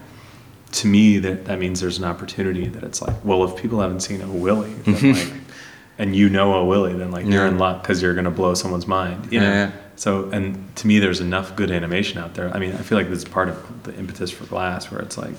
[0.77, 4.01] to me, that that means there's an opportunity that it's like, well, if people haven't
[4.01, 5.33] seen a Willy, then like,
[5.99, 8.87] and you know a Willy, then like you're in luck because you're gonna blow someone's
[8.87, 9.33] mind.
[9.33, 9.47] You know.
[9.47, 9.73] Yeah, yeah.
[9.97, 12.55] So, and to me, there's enough good animation out there.
[12.55, 15.17] I mean, I feel like this is part of the impetus for GLAS, where it's
[15.17, 15.35] like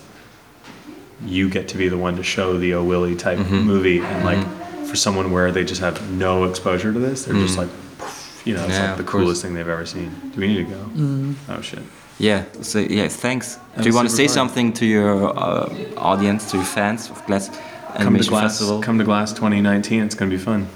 [1.25, 3.55] you get to be the one to show the O Willy type Mm-hmm.
[3.61, 4.43] movie, and like
[4.87, 7.69] for someone where they just have no exposure to this, they're just like,
[7.99, 8.79] poof, you know, it's Mm.
[8.79, 9.21] Yeah, like the of course.
[9.23, 10.09] coolest thing they've ever seen.
[10.33, 11.35] Do we need to go?
[11.53, 11.83] Oh shit!
[12.19, 13.55] Yeah, so yeah, thanks.
[13.75, 14.47] That Do you want to say super fun.
[14.49, 17.49] something to your uh, audience, to your fans of GLAS
[17.97, 18.41] Come to GLAS.
[18.41, 18.81] Festival?
[18.81, 20.03] Come to GLAS 2019.
[20.03, 20.67] It's gonna be fun.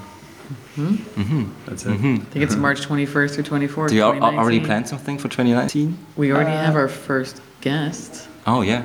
[0.78, 0.98] Mhm.
[1.18, 1.48] Mhm.
[1.66, 1.90] That's it.
[2.00, 2.22] Mhm.
[2.22, 3.90] I think it's March 21st through 24th.
[3.90, 3.90] Mm-hmm.
[3.90, 5.98] Do you al- already plan something for 2019?
[6.16, 8.84] We already have our first guest Oh yeah.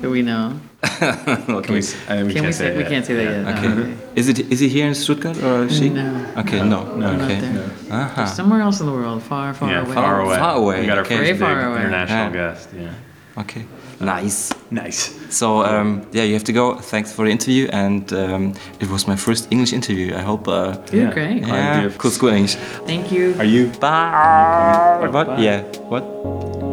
[0.00, 0.52] Who we know.
[0.82, 1.78] Can we?
[1.78, 3.48] s- I, we Can can't we say say it we can't say that Yeah.
[3.48, 3.58] yet?
[3.58, 3.68] Okay.
[3.68, 3.94] No, okay.
[4.14, 5.88] Is it is he here in Stuttgart or is she?
[5.88, 6.24] No.
[6.36, 6.96] Okay, No, no.
[6.96, 7.40] no, Not okay.
[7.40, 7.70] there.
[7.90, 8.26] Uh-huh.
[8.26, 9.94] Somewhere else in the world, far, far yeah, away.
[9.94, 10.36] far away.
[10.38, 11.16] Far away, We got our okay.
[11.16, 11.80] first Very big away.
[11.80, 12.40] international Yeah.
[12.52, 12.68] guest.
[12.76, 13.42] Yeah.
[13.42, 13.64] Okay.
[14.00, 14.52] Nice.
[14.70, 15.00] Nice.
[15.30, 16.76] So um, yeah, you have to go.
[16.76, 20.14] Thanks for the interview, and um, it was my first English interview.
[20.14, 20.46] I hope.
[20.46, 21.12] Uh, You're Yeah.
[21.12, 21.40] great.
[21.42, 21.46] Yeah.
[21.54, 22.00] yeah, beautiful.
[22.02, 22.54] cool school English.
[22.86, 23.34] Thank you.
[23.40, 23.66] Are you?
[23.80, 25.08] Bye.
[25.10, 25.26] What?
[25.26, 25.42] Bye.
[25.42, 25.62] Yeah.
[25.90, 26.04] What?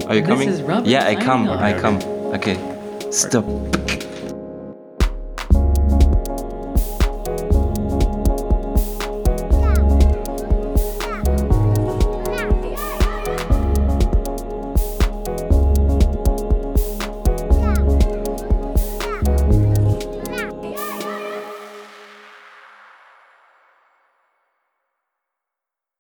[0.08, 0.50] Are you This coming?
[0.50, 1.50] is Robert yeah, I come.
[1.50, 1.98] I come.
[2.38, 2.58] Okay.
[3.12, 3.46] Stop.